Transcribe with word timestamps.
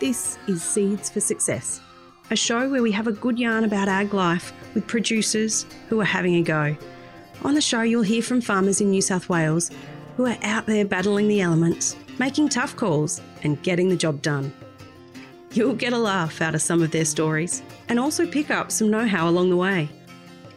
This 0.00 0.38
is 0.46 0.62
Seeds 0.62 1.10
for 1.10 1.18
Success, 1.18 1.80
a 2.30 2.36
show 2.36 2.70
where 2.70 2.82
we 2.82 2.92
have 2.92 3.08
a 3.08 3.12
good 3.12 3.36
yarn 3.36 3.64
about 3.64 3.88
ag 3.88 4.14
life 4.14 4.52
with 4.72 4.86
producers 4.86 5.66
who 5.88 6.00
are 6.00 6.04
having 6.04 6.36
a 6.36 6.42
go. 6.42 6.76
On 7.42 7.54
the 7.54 7.60
show, 7.60 7.82
you'll 7.82 8.02
hear 8.02 8.22
from 8.22 8.40
farmers 8.40 8.80
in 8.80 8.90
New 8.90 9.02
South 9.02 9.28
Wales 9.28 9.72
who 10.16 10.26
are 10.26 10.38
out 10.42 10.66
there 10.66 10.84
battling 10.84 11.26
the 11.26 11.40
elements, 11.40 11.96
making 12.20 12.48
tough 12.48 12.76
calls, 12.76 13.20
and 13.42 13.60
getting 13.64 13.88
the 13.88 13.96
job 13.96 14.22
done. 14.22 14.52
You'll 15.50 15.74
get 15.74 15.92
a 15.92 15.98
laugh 15.98 16.40
out 16.40 16.54
of 16.54 16.62
some 16.62 16.80
of 16.80 16.92
their 16.92 17.04
stories 17.04 17.60
and 17.88 17.98
also 17.98 18.24
pick 18.24 18.52
up 18.52 18.70
some 18.70 18.92
know 18.92 19.08
how 19.08 19.28
along 19.28 19.50
the 19.50 19.56
way. 19.56 19.88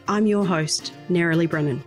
I'm 0.06 0.28
your 0.28 0.46
host, 0.46 0.92
Nerily 1.10 1.50
Brennan. 1.50 1.82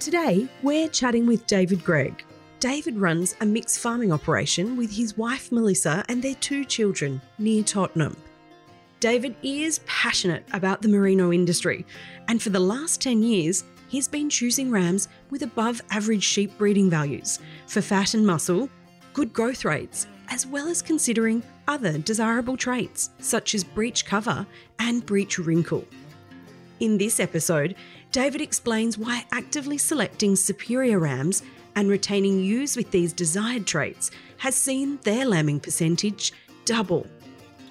Today, 0.00 0.48
we're 0.62 0.88
chatting 0.88 1.26
with 1.26 1.46
David 1.46 1.84
Gregg. 1.84 2.24
David 2.62 2.96
runs 2.96 3.34
a 3.40 3.44
mixed 3.44 3.80
farming 3.80 4.12
operation 4.12 4.76
with 4.76 4.92
his 4.92 5.16
wife 5.16 5.50
Melissa 5.50 6.04
and 6.08 6.22
their 6.22 6.36
two 6.36 6.64
children 6.64 7.20
near 7.36 7.64
Tottenham. 7.64 8.16
David 9.00 9.34
is 9.42 9.80
passionate 9.80 10.44
about 10.52 10.80
the 10.80 10.86
merino 10.86 11.32
industry, 11.32 11.84
and 12.28 12.40
for 12.40 12.50
the 12.50 12.60
last 12.60 13.00
10 13.00 13.20
years, 13.20 13.64
he's 13.88 14.06
been 14.06 14.30
choosing 14.30 14.70
rams 14.70 15.08
with 15.28 15.42
above 15.42 15.82
average 15.90 16.22
sheep 16.22 16.56
breeding 16.56 16.88
values 16.88 17.40
for 17.66 17.82
fat 17.82 18.14
and 18.14 18.24
muscle, 18.24 18.70
good 19.12 19.32
growth 19.32 19.64
rates, 19.64 20.06
as 20.28 20.46
well 20.46 20.68
as 20.68 20.82
considering 20.82 21.42
other 21.66 21.98
desirable 21.98 22.56
traits 22.56 23.10
such 23.18 23.56
as 23.56 23.64
breech 23.64 24.06
cover 24.06 24.46
and 24.78 25.04
breech 25.04 25.36
wrinkle. 25.40 25.84
In 26.78 26.96
this 26.96 27.18
episode, 27.18 27.74
David 28.12 28.40
explains 28.40 28.96
why 28.96 29.24
actively 29.32 29.78
selecting 29.78 30.36
superior 30.36 31.00
rams 31.00 31.42
and 31.76 31.88
retaining 31.88 32.40
ewes 32.40 32.76
with 32.76 32.90
these 32.90 33.12
desired 33.12 33.66
traits 33.66 34.10
has 34.38 34.54
seen 34.54 34.98
their 35.02 35.24
lambing 35.24 35.60
percentage 35.60 36.32
double. 36.64 37.06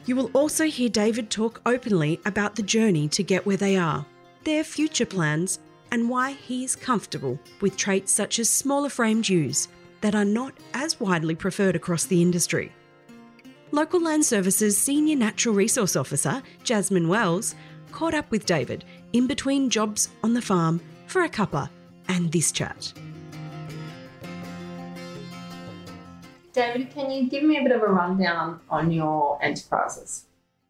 You 0.06 0.16
will 0.16 0.32
also 0.34 0.66
hear 0.66 0.90
David 0.90 1.30
talk 1.30 1.62
openly 1.66 2.20
about 2.26 2.56
the 2.56 2.64
journey 2.64 3.08
to 3.10 3.24
get 3.24 3.46
where 3.46 3.58
they 3.58 3.78
are, 3.78 4.06
their 4.44 4.64
future 4.64 5.06
plans, 5.06 5.60
and 5.92 6.10
why 6.10 6.32
he 6.32 6.64
is 6.64 6.76
comfortable 6.76 7.40
with 7.60 7.78
traits 7.78 8.12
such 8.12 8.40
as 8.40 8.50
smaller 8.50 8.90
framed 8.90 9.30
ewes 9.30 9.68
that 10.02 10.16
are 10.16 10.26
not 10.26 10.54
as 10.74 11.00
widely 11.00 11.36
preferred 11.36 11.76
across 11.76 12.06
the 12.06 12.22
industry. 12.22 12.72
Local 13.72 14.02
Land 14.02 14.26
Services 14.26 14.78
Senior 14.78 15.16
Natural 15.16 15.56
Resource 15.56 15.96
Officer 15.96 16.42
Jasmine 16.64 17.08
Wells 17.08 17.56
caught 17.92 18.14
up 18.14 18.30
with 18.32 18.46
David 18.46 18.84
in 19.14 19.28
between 19.28 19.70
jobs 19.70 20.10
on 20.24 20.34
the 20.34 20.42
farm 20.42 20.82
for 21.08 21.24
a 21.24 21.30
cuppa 21.30 21.70
and 22.08 22.32
this 22.32 22.52
chat. 22.52 22.94
David, 26.54 26.92
can 26.92 27.10
you 27.10 27.30
give 27.30 27.44
me 27.44 27.58
a 27.58 27.64
bit 27.64 27.72
of 27.72 27.82
a 27.82 27.88
rundown 27.88 28.60
on 28.70 28.92
your 28.92 29.42
enterprises? 29.42 30.26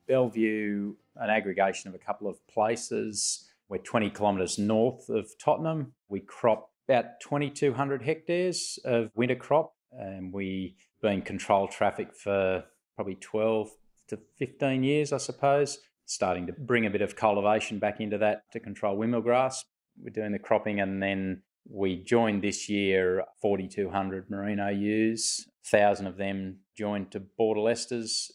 Bellevue, 0.07 0.93
an 1.15 1.29
aggregation 1.29 1.89
of 1.89 1.95
a 1.95 1.97
couple 1.97 2.27
of 2.27 2.45
places. 2.47 3.49
We're 3.67 3.77
20 3.77 4.11
kilometres 4.11 4.59
north 4.59 5.09
of 5.09 5.31
Tottenham. 5.43 5.93
We 6.07 6.19
crop 6.19 6.69
about 6.88 7.19
2,200 7.21 8.03
hectares 8.03 8.77
of 8.85 9.09
winter 9.15 9.35
crop, 9.35 9.73
and 9.91 10.31
we've 10.31 10.75
been 11.01 11.23
controlled 11.23 11.71
traffic 11.71 12.13
for 12.13 12.63
probably 12.95 13.16
12 13.16 13.71
to 14.09 14.19
15 14.38 14.83
years, 14.83 15.11
I 15.11 15.17
suppose. 15.17 15.79
Starting 16.05 16.45
to 16.45 16.53
bring 16.53 16.85
a 16.85 16.89
bit 16.91 17.01
of 17.01 17.16
cultivation 17.16 17.79
back 17.79 17.99
into 17.99 18.17
that 18.19 18.43
to 18.51 18.59
control 18.59 18.97
windmill 18.97 19.21
grass. 19.21 19.63
We're 19.97 20.11
doing 20.11 20.33
the 20.33 20.39
cropping, 20.39 20.79
and 20.79 21.01
then 21.01 21.41
we 21.67 21.95
joined 21.95 22.43
this 22.43 22.67
year 22.69 23.23
4,200 23.41 24.29
merino 24.29 24.69
ewes 24.69 25.47
1,000 25.69 26.07
of 26.07 26.17
them 26.17 26.57
joined 26.75 27.11
to 27.11 27.19
Border 27.19 27.75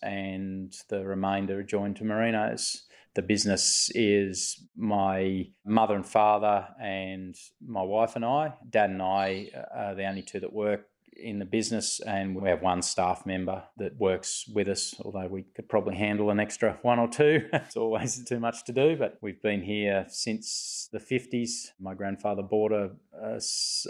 and 0.02 0.72
the 0.88 1.04
remainder 1.04 1.62
joined 1.62 1.96
to 1.96 2.04
Merinos. 2.04 2.82
The 3.14 3.22
business 3.22 3.90
is 3.94 4.68
my 4.76 5.48
mother 5.64 5.94
and 5.94 6.06
father 6.06 6.68
and 6.80 7.34
my 7.66 7.82
wife 7.82 8.14
and 8.14 8.24
I. 8.24 8.54
Dad 8.68 8.90
and 8.90 9.02
I 9.02 9.48
uh, 9.56 9.78
are 9.78 9.94
the 9.94 10.04
only 10.04 10.22
two 10.22 10.40
that 10.40 10.52
work 10.52 10.86
in 11.16 11.38
the 11.38 11.44
business, 11.44 12.00
and 12.00 12.36
we 12.36 12.48
have 12.48 12.60
one 12.60 12.82
staff 12.82 13.24
member 13.24 13.64
that 13.78 13.96
works 13.96 14.44
with 14.52 14.68
us, 14.68 14.94
although 15.02 15.28
we 15.28 15.44
could 15.54 15.68
probably 15.68 15.96
handle 15.96 16.30
an 16.30 16.38
extra 16.38 16.78
one 16.82 16.98
or 16.98 17.08
two. 17.08 17.48
it's 17.52 17.76
always 17.76 18.22
too 18.24 18.38
much 18.38 18.64
to 18.64 18.72
do, 18.72 18.96
but 18.96 19.16
we've 19.22 19.40
been 19.42 19.62
here 19.62 20.04
since 20.08 20.88
the 20.92 20.98
50s. 20.98 21.70
My 21.80 21.94
grandfather 21.94 22.42
bought 22.42 22.72
a, 22.72 22.90
a 23.18 23.40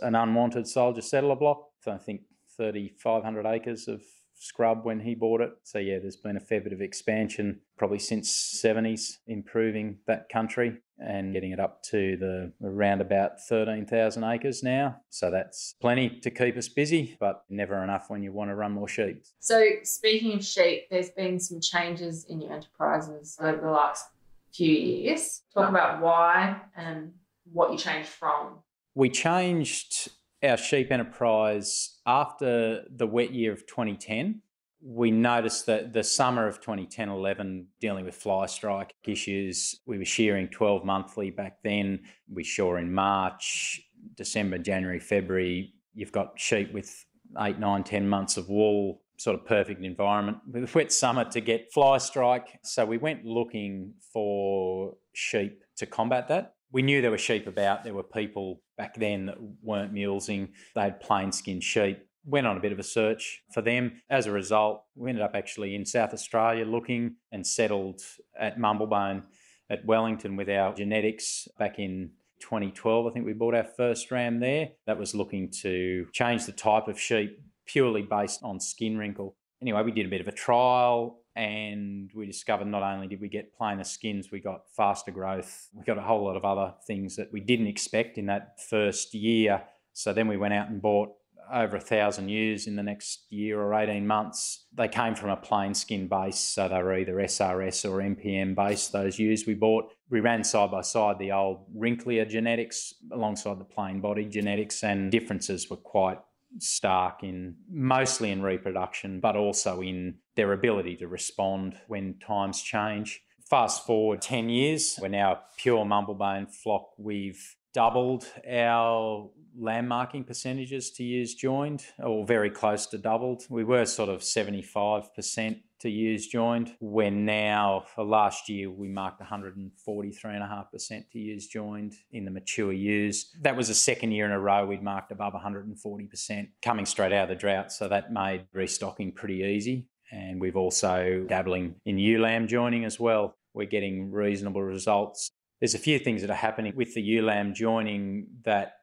an 0.02 0.14
unwanted 0.14 0.68
soldier 0.68 1.02
settler 1.02 1.36
block, 1.36 1.68
so 1.80 1.92
I 1.92 1.98
think 1.98 2.22
3,500 2.56 3.46
acres 3.46 3.88
of 3.88 4.02
scrub 4.38 4.84
when 4.84 5.00
he 5.00 5.14
bought 5.14 5.40
it. 5.40 5.50
So 5.62 5.78
yeah, 5.78 5.98
there's 5.98 6.16
been 6.16 6.36
a 6.36 6.40
fair 6.40 6.60
bit 6.60 6.72
of 6.72 6.80
expansion 6.80 7.60
probably 7.78 7.98
since 7.98 8.60
70s, 8.62 9.18
improving 9.26 9.98
that 10.06 10.28
country 10.28 10.78
and 10.98 11.32
getting 11.32 11.52
it 11.52 11.60
up 11.60 11.82
to 11.82 12.16
the 12.16 12.52
around 12.66 13.00
about 13.00 13.40
13,000 13.48 14.24
acres 14.24 14.62
now. 14.62 14.96
So 15.10 15.30
that's 15.30 15.74
plenty 15.80 16.20
to 16.20 16.30
keep 16.30 16.56
us 16.56 16.68
busy, 16.68 17.16
but 17.20 17.44
never 17.50 17.82
enough 17.82 18.08
when 18.08 18.22
you 18.22 18.32
want 18.32 18.50
to 18.50 18.54
run 18.54 18.72
more 18.72 18.88
sheep. 18.88 19.24
So 19.40 19.62
speaking 19.82 20.34
of 20.34 20.44
sheep, 20.44 20.88
there's 20.90 21.10
been 21.10 21.38
some 21.38 21.60
changes 21.60 22.24
in 22.28 22.40
your 22.40 22.52
enterprises 22.52 23.36
over 23.40 23.60
the 23.60 23.70
last 23.70 24.06
few 24.54 24.72
years. 24.72 25.42
Talk 25.52 25.68
about 25.68 26.00
why 26.00 26.60
and 26.76 27.12
what 27.52 27.72
you 27.72 27.78
changed 27.78 28.08
from. 28.08 28.58
We 28.94 29.10
changed 29.10 30.08
our 30.46 30.56
sheep 30.56 30.90
enterprise 30.90 31.98
after 32.06 32.84
the 32.94 33.06
wet 33.06 33.32
year 33.32 33.52
of 33.52 33.66
2010 33.66 34.42
we 34.88 35.10
noticed 35.10 35.66
that 35.66 35.92
the 35.92 36.02
summer 36.02 36.46
of 36.46 36.60
2010 36.60 37.08
11 37.08 37.66
dealing 37.80 38.04
with 38.04 38.14
fly 38.14 38.46
strike 38.46 38.94
issues 39.04 39.80
we 39.86 39.98
were 39.98 40.04
shearing 40.04 40.48
12 40.48 40.84
monthly 40.84 41.30
back 41.30 41.58
then. 41.64 42.00
We 42.32 42.44
shore 42.44 42.78
in 42.78 42.92
march 42.92 43.80
december 44.16 44.58
january 44.58 45.00
february. 45.00 45.72
You've 45.94 46.12
got 46.12 46.38
sheep 46.38 46.72
with 46.72 47.04
8 47.38 47.58
9 47.58 47.84
10 47.84 48.08
months 48.08 48.36
of 48.36 48.48
wool 48.48 49.02
sort 49.18 49.34
of 49.34 49.46
perfect 49.46 49.82
environment 49.82 50.38
with 50.52 50.64
a 50.64 50.78
wet 50.78 50.92
summer 50.92 51.24
to 51.24 51.40
get 51.40 51.72
fly 51.72 51.98
strike. 51.98 52.58
So 52.62 52.84
we 52.84 52.98
went 52.98 53.24
looking 53.24 53.94
for 54.12 54.94
sheep 55.14 55.62
to 55.78 55.86
combat 55.86 56.28
that. 56.28 56.54
We 56.70 56.82
knew 56.82 57.00
there 57.00 57.10
were 57.10 57.18
sheep 57.18 57.46
about. 57.46 57.82
There 57.82 57.94
were 57.94 58.02
people 58.02 58.60
back 58.76 58.94
then 58.96 59.26
that 59.26 59.36
weren't 59.62 59.94
mulesing. 59.94 60.48
They 60.74 60.82
had 60.82 61.00
plain 61.00 61.32
skinned 61.32 61.64
sheep. 61.64 61.98
Went 62.24 62.46
on 62.46 62.56
a 62.56 62.60
bit 62.60 62.72
of 62.72 62.78
a 62.78 62.84
search 62.84 63.42
for 63.52 63.62
them. 63.62 64.00
As 64.10 64.26
a 64.26 64.32
result, 64.32 64.82
we 64.96 65.08
ended 65.08 65.22
up 65.22 65.34
actually 65.34 65.74
in 65.74 65.86
South 65.86 66.12
Australia 66.12 66.64
looking 66.64 67.16
and 67.30 67.46
settled 67.46 68.02
at 68.38 68.58
Mumblebone 68.58 69.22
at 69.70 69.84
Wellington 69.84 70.36
with 70.36 70.48
our 70.48 70.74
genetics 70.74 71.46
back 71.58 71.78
in 71.78 72.10
2012. 72.40 73.06
I 73.06 73.10
think 73.10 73.26
we 73.26 73.32
bought 73.32 73.54
our 73.54 73.64
first 73.64 74.10
ram 74.10 74.40
there. 74.40 74.70
That 74.86 74.98
was 74.98 75.14
looking 75.14 75.50
to 75.62 76.06
change 76.12 76.46
the 76.46 76.52
type 76.52 76.88
of 76.88 77.00
sheep 77.00 77.40
purely 77.64 78.02
based 78.02 78.42
on 78.42 78.60
skin 78.60 78.98
wrinkle. 78.98 79.36
Anyway, 79.62 79.82
we 79.82 79.92
did 79.92 80.06
a 80.06 80.10
bit 80.10 80.20
of 80.20 80.28
a 80.28 80.32
trial 80.32 81.20
and 81.36 82.10
we 82.14 82.24
discovered 82.24 82.66
not 82.66 82.82
only 82.82 83.06
did 83.06 83.20
we 83.20 83.28
get 83.28 83.54
plainer 83.54 83.84
skins, 83.84 84.30
we 84.32 84.40
got 84.40 84.62
faster 84.74 85.10
growth. 85.10 85.68
We 85.74 85.84
got 85.84 85.98
a 85.98 86.02
whole 86.02 86.24
lot 86.24 86.36
of 86.36 86.46
other 86.46 86.72
things 86.86 87.14
that 87.16 87.30
we 87.30 87.40
didn't 87.40 87.66
expect 87.66 88.16
in 88.16 88.26
that 88.26 88.58
first 88.68 89.12
year. 89.12 89.62
So 89.92 90.14
then 90.14 90.28
we 90.28 90.38
went 90.38 90.54
out 90.54 90.70
and 90.70 90.80
bought 90.80 91.10
over 91.52 91.76
a 91.76 91.80
thousand 91.80 92.30
ewes 92.30 92.66
in 92.66 92.74
the 92.74 92.82
next 92.82 93.26
year 93.30 93.60
or 93.60 93.74
18 93.74 94.06
months. 94.06 94.64
They 94.74 94.88
came 94.88 95.14
from 95.14 95.28
a 95.28 95.36
plain 95.36 95.74
skin 95.74 96.08
base, 96.08 96.38
so 96.38 96.68
they 96.68 96.82
were 96.82 96.96
either 96.96 97.14
SRS 97.14 97.88
or 97.88 97.98
MPM 97.98 98.54
based, 98.54 98.92
those 98.92 99.18
ewes 99.18 99.46
we 99.46 99.54
bought. 99.54 99.92
We 100.10 100.20
ran 100.20 100.42
side 100.42 100.70
by 100.70 100.80
side 100.80 101.18
the 101.18 101.32
old 101.32 101.66
wrinklier 101.76 102.28
genetics 102.28 102.94
alongside 103.12 103.60
the 103.60 103.64
plain 103.64 104.00
body 104.00 104.24
genetics, 104.24 104.82
and 104.82 105.12
differences 105.12 105.68
were 105.68 105.76
quite 105.76 106.18
stark 106.58 107.22
in 107.22 107.56
mostly 107.70 108.30
in 108.30 108.42
reproduction, 108.42 109.20
but 109.20 109.36
also 109.36 109.80
in 109.80 110.16
their 110.34 110.52
ability 110.52 110.96
to 110.96 111.08
respond 111.08 111.76
when 111.88 112.14
times 112.18 112.62
change. 112.62 113.22
Fast 113.48 113.86
forward 113.86 114.22
10 114.22 114.48
years, 114.48 114.98
we're 115.00 115.08
now 115.08 115.32
a 115.32 115.40
pure 115.56 115.84
mumblebone 115.84 116.46
flock. 116.46 116.90
We've 116.98 117.56
doubled 117.76 118.24
our 118.50 119.28
lamb 119.54 119.86
marking 119.86 120.24
percentages 120.24 120.90
to 120.92 121.04
ewes 121.04 121.34
joined, 121.34 121.84
or 121.98 122.24
very 122.24 122.48
close 122.48 122.86
to 122.86 122.96
doubled. 122.96 123.42
We 123.50 123.64
were 123.64 123.84
sort 123.84 124.08
of 124.08 124.20
75% 124.22 125.60
to 125.80 125.90
ewes 125.90 126.26
joined. 126.26 126.74
We're 126.80 127.10
now, 127.10 127.84
for 127.94 128.02
last 128.02 128.48
year, 128.48 128.70
we 128.70 128.88
marked 128.88 129.20
143.5% 129.20 131.10
to 131.10 131.18
ewes 131.18 131.48
joined 131.48 131.92
in 132.12 132.24
the 132.24 132.30
mature 132.30 132.72
ewes. 132.72 133.30
That 133.42 133.58
was 133.58 133.68
the 133.68 133.74
second 133.74 134.12
year 134.12 134.24
in 134.24 134.32
a 134.32 134.40
row 134.40 134.64
we'd 134.64 134.82
marked 134.82 135.12
above 135.12 135.34
140% 135.34 136.48
coming 136.62 136.86
straight 136.86 137.12
out 137.12 137.24
of 137.24 137.28
the 137.28 137.34
drought, 137.34 137.70
so 137.72 137.88
that 137.88 138.10
made 138.10 138.46
restocking 138.54 139.12
pretty 139.12 139.42
easy. 139.42 139.86
And 140.10 140.40
we've 140.40 140.56
also 140.56 141.26
dabbling 141.28 141.74
in 141.84 141.98
ewe 141.98 142.22
lamb 142.22 142.48
joining 142.48 142.86
as 142.86 142.98
well. 142.98 143.36
We're 143.52 143.66
getting 143.66 144.10
reasonable 144.10 144.62
results. 144.62 145.30
There's 145.60 145.74
a 145.74 145.78
few 145.78 145.98
things 145.98 146.20
that 146.20 146.30
are 146.30 146.34
happening 146.34 146.74
with 146.76 146.94
the 146.94 147.02
ewe 147.02 147.22
lamb 147.22 147.54
joining 147.54 148.26
that 148.44 148.74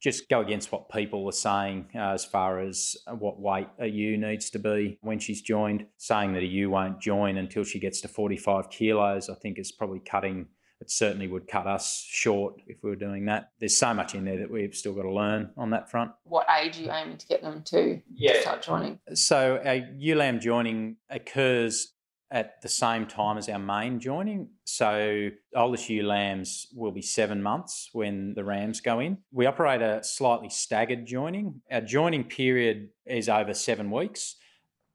just 0.00 0.28
go 0.30 0.40
against 0.40 0.72
what 0.72 0.88
people 0.88 1.28
are 1.28 1.32
saying 1.32 1.86
uh, 1.94 2.12
as 2.12 2.24
far 2.24 2.60
as 2.60 2.96
what 3.18 3.38
weight 3.38 3.68
a 3.78 3.86
ewe 3.86 4.16
needs 4.16 4.48
to 4.50 4.58
be 4.58 4.98
when 5.02 5.18
she's 5.18 5.42
joined. 5.42 5.86
Saying 5.98 6.32
that 6.32 6.42
a 6.42 6.46
ewe 6.46 6.70
won't 6.70 7.00
join 7.00 7.36
until 7.36 7.64
she 7.64 7.78
gets 7.78 8.00
to 8.00 8.08
45 8.08 8.70
kilos, 8.70 9.28
I 9.28 9.34
think 9.34 9.58
is 9.58 9.72
probably 9.72 10.00
cutting. 10.00 10.46
It 10.80 10.90
certainly 10.90 11.28
would 11.28 11.46
cut 11.46 11.66
us 11.66 12.02
short 12.08 12.54
if 12.66 12.78
we 12.82 12.88
were 12.88 12.96
doing 12.96 13.26
that. 13.26 13.50
There's 13.60 13.76
so 13.76 13.92
much 13.92 14.14
in 14.14 14.24
there 14.24 14.38
that 14.38 14.50
we've 14.50 14.74
still 14.74 14.94
got 14.94 15.02
to 15.02 15.12
learn 15.12 15.50
on 15.58 15.68
that 15.70 15.90
front. 15.90 16.12
What 16.24 16.46
age 16.58 16.78
are 16.78 16.82
you 16.82 16.90
aiming 16.90 17.18
to 17.18 17.26
get 17.26 17.42
them 17.42 17.62
to 17.66 18.00
yeah. 18.10 18.40
start 18.40 18.62
joining? 18.62 18.98
So, 19.12 19.60
a 19.62 19.86
ewe 19.98 20.14
lamb 20.14 20.40
joining 20.40 20.96
occurs 21.10 21.92
at 22.30 22.62
the 22.62 22.68
same 22.68 23.06
time 23.06 23.38
as 23.38 23.48
our 23.48 23.58
main 23.58 23.98
joining. 23.98 24.48
So 24.64 25.30
oldest 25.54 25.90
ewe 25.90 26.06
lambs 26.06 26.68
will 26.74 26.92
be 26.92 27.02
seven 27.02 27.42
months 27.42 27.90
when 27.92 28.34
the 28.34 28.44
rams 28.44 28.80
go 28.80 29.00
in. 29.00 29.18
We 29.32 29.46
operate 29.46 29.82
a 29.82 30.04
slightly 30.04 30.48
staggered 30.48 31.06
joining. 31.06 31.60
Our 31.70 31.80
joining 31.80 32.24
period 32.24 32.90
is 33.04 33.28
over 33.28 33.52
seven 33.52 33.90
weeks, 33.90 34.36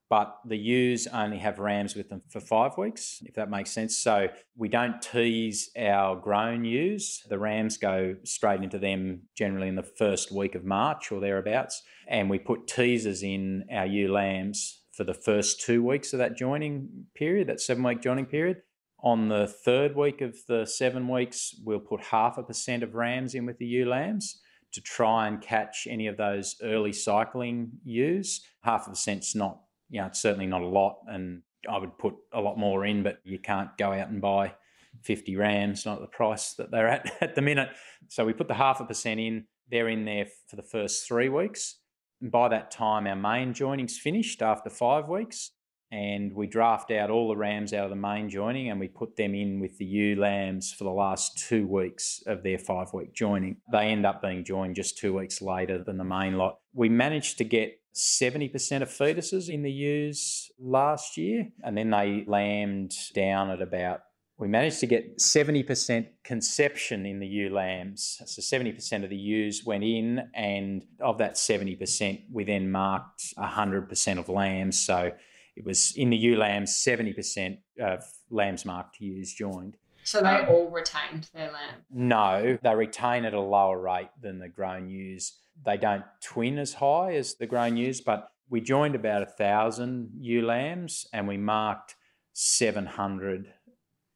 but 0.10 0.38
the 0.46 0.58
ewes 0.58 1.08
only 1.08 1.40
have 1.40 1.60
rams 1.60 1.94
with 1.94 2.08
them 2.08 2.22
for 2.30 2.40
five 2.40 2.78
weeks, 2.78 3.22
if 3.26 3.36
that 3.36 3.50
makes 3.50 3.72
sense. 3.72 3.98
So 3.98 4.30
we 4.56 4.70
don't 4.70 5.02
tease 5.02 5.72
our 5.78 6.16
grown 6.16 6.64
ewes. 6.64 7.22
The 7.28 7.40
rams 7.40 7.78
go 7.78 8.16
straight 8.24 8.64
into 8.64 8.80
them 8.80 9.24
generally 9.36 9.68
in 9.68 9.76
the 9.76 9.84
first 9.84 10.32
week 10.32 10.56
of 10.56 10.64
March 10.64 11.12
or 11.12 11.20
thereabouts. 11.20 11.84
And 12.08 12.30
we 12.30 12.40
put 12.40 12.68
teasers 12.68 13.24
in 13.24 13.66
our 13.70 13.86
ewe 13.86 14.14
lambs 14.14 14.85
for 14.96 15.04
the 15.04 15.14
first 15.14 15.62
two 15.62 15.84
weeks 15.84 16.14
of 16.14 16.20
that 16.20 16.38
joining 16.38 17.06
period, 17.16 17.48
that 17.48 17.60
seven 17.60 17.84
week 17.84 18.02
joining 18.02 18.26
period. 18.26 18.62
On 19.02 19.28
the 19.28 19.46
third 19.46 19.96
week 19.96 20.22
of 20.22 20.38
the 20.48 20.66
seven 20.66 21.08
weeks, 21.08 21.54
we'll 21.64 21.80
put 21.80 22.02
half 22.02 22.38
a 22.38 22.44
percent 22.44 22.82
of 22.82 22.96
rams 22.96 23.36
in 23.36 23.46
with 23.46 23.58
the 23.58 23.66
ewe 23.66 23.86
lambs 23.86 24.42
to 24.72 24.82
try 24.82 25.28
and 25.28 25.42
catch 25.42 25.88
any 25.90 26.08
of 26.08 26.18
those 26.18 26.56
early 26.64 26.94
cycling 26.94 27.72
ewes. 27.84 28.42
Half 28.64 28.88
a 28.88 28.92
percent's 28.92 29.36
not, 29.36 29.60
you 29.90 30.00
know, 30.00 30.08
it's 30.08 30.22
certainly 30.22 30.48
not 30.48 30.62
a 30.62 30.68
lot, 30.68 31.00
and 31.08 31.42
I 31.70 31.78
would 31.78 31.98
put 31.98 32.16
a 32.34 32.40
lot 32.40 32.58
more 32.58 32.86
in, 32.86 33.04
but 33.04 33.20
you 33.24 33.38
can't 33.38 33.78
go 33.78 33.92
out 33.92 34.10
and 34.10 34.22
buy 34.22 34.54
50 35.02 35.36
rams, 35.36 35.86
not 35.86 36.00
the 36.00 36.08
price 36.08 36.54
that 36.54 36.72
they're 36.72 36.88
at 36.88 37.12
at 37.22 37.36
the 37.36 37.42
minute. 37.42 37.70
So 38.08 38.26
we 38.26 38.34
put 38.34 38.48
the 38.48 38.54
half 38.54 38.80
a 38.80 38.86
percent 38.86 39.20
in. 39.20 39.46
They're 39.70 39.90
in 39.90 40.06
there 40.06 40.28
for 40.48 40.56
the 40.56 40.64
first 40.64 41.08
three 41.08 41.28
weeks. 41.28 41.80
And 42.22 42.32
by 42.32 42.50
that 42.50 42.72
time, 42.72 43.08
our 43.08 43.16
main 43.16 43.54
joining's 43.54 43.98
finished 43.98 44.42
after 44.42 44.70
five 44.70 45.08
weeks. 45.08 45.52
And 45.92 46.34
we 46.34 46.48
draft 46.48 46.92
out 46.92 47.12
all 47.12 47.30
the 47.30 47.38
rams 47.38 47.72
out 47.72 47.86
of 47.86 47.90
the 47.90 47.96
main 47.96 48.28
joining 48.28 48.70
and 48.70 48.80
we 48.80 48.88
put 48.88 49.16
them 49.16 49.36
in 49.36 49.60
with 49.60 49.78
the 49.78 49.86
ewe 49.86 50.16
lambs 50.16 50.74
for 50.74 50.84
the 50.84 50.90
last 50.90 51.38
two 51.48 51.68
weeks 51.68 52.22
of 52.26 52.44
their 52.44 52.58
five 52.58 52.92
week 52.92 53.14
joining. 53.14 53.58
They 53.72 53.90
end 53.90 54.06
up 54.06 54.22
being 54.22 54.44
joined 54.44 54.76
just 54.76 54.98
two 54.98 55.16
weeks 55.16 55.42
later 55.42 55.84
than 55.84 55.98
the 55.98 56.04
main 56.04 56.38
lot. 56.38 56.58
We 56.74 56.90
managed 56.90 57.38
to 57.38 57.44
get 57.44 57.80
70% 57.96 58.82
of 58.82 58.90
fetuses 58.90 59.48
in 59.48 59.64
the 59.64 59.72
ewes 59.72 60.52
last 60.60 61.18
year, 61.18 61.48
and 61.64 61.78
then 61.78 61.92
they 61.92 62.26
lambed 62.28 62.94
down 63.14 63.50
at 63.50 63.62
about 63.62 64.02
we 64.38 64.48
managed 64.48 64.82
to 64.82 64.88
get 64.88 65.18
70% 65.18 66.08
conception 66.24 67.06
in 67.06 67.20
the 67.20 67.28
ewe 67.28 67.50
lambs. 67.50 68.22
So 68.26 68.42
70% 68.42 69.04
of 69.04 69.10
the 69.10 69.16
ewes 69.16 69.64
went 69.66 69.84
in, 69.84 70.30
and 70.34 70.86
of 71.00 71.20
that 71.20 71.36
70%, 71.36 72.24
we 72.32 72.44
then 72.44 72.70
marked 72.70 73.34
100% 73.38 74.18
of 74.18 74.28
lambs. 74.28 74.80
So 74.80 75.12
it 75.56 75.66
was 75.66 75.94
in 75.96 76.10
the 76.10 76.18
ewe 76.18 76.38
lambs, 76.38 76.74
70% 76.86 77.60
of 77.80 78.04
lambs 78.30 78.66
marked 78.66 79.00
ewes 79.00 79.34
joined. 79.34 79.78
So 80.04 80.22
they 80.22 80.36
um, 80.36 80.50
all 80.50 80.70
retained 80.70 81.30
their 81.34 81.52
lamb? 81.52 81.82
No, 81.90 82.58
they 82.62 82.76
retain 82.76 83.26
at 83.26 83.34
a 83.34 83.40
lower 83.40 83.80
rate 83.80 84.10
than 84.22 84.40
the 84.40 84.50
grown 84.50 84.90
ewes. 84.90 85.34
They 85.66 85.78
don't 85.78 86.04
twin 86.22 86.60
as 86.60 86.74
high 86.74 87.16
as 87.16 87.36
the 87.36 87.48
grown 87.48 87.78
ewes, 87.78 88.02
but 88.02 88.30
we 88.50 88.62
joined 88.62 88.96
about 88.96 89.24
a 89.24 89.26
thousand 89.26 90.12
ewe 90.20 90.46
lambs 90.46 91.08
and 91.12 91.28
we 91.28 91.38
marked 91.38 91.96
700 92.34 93.54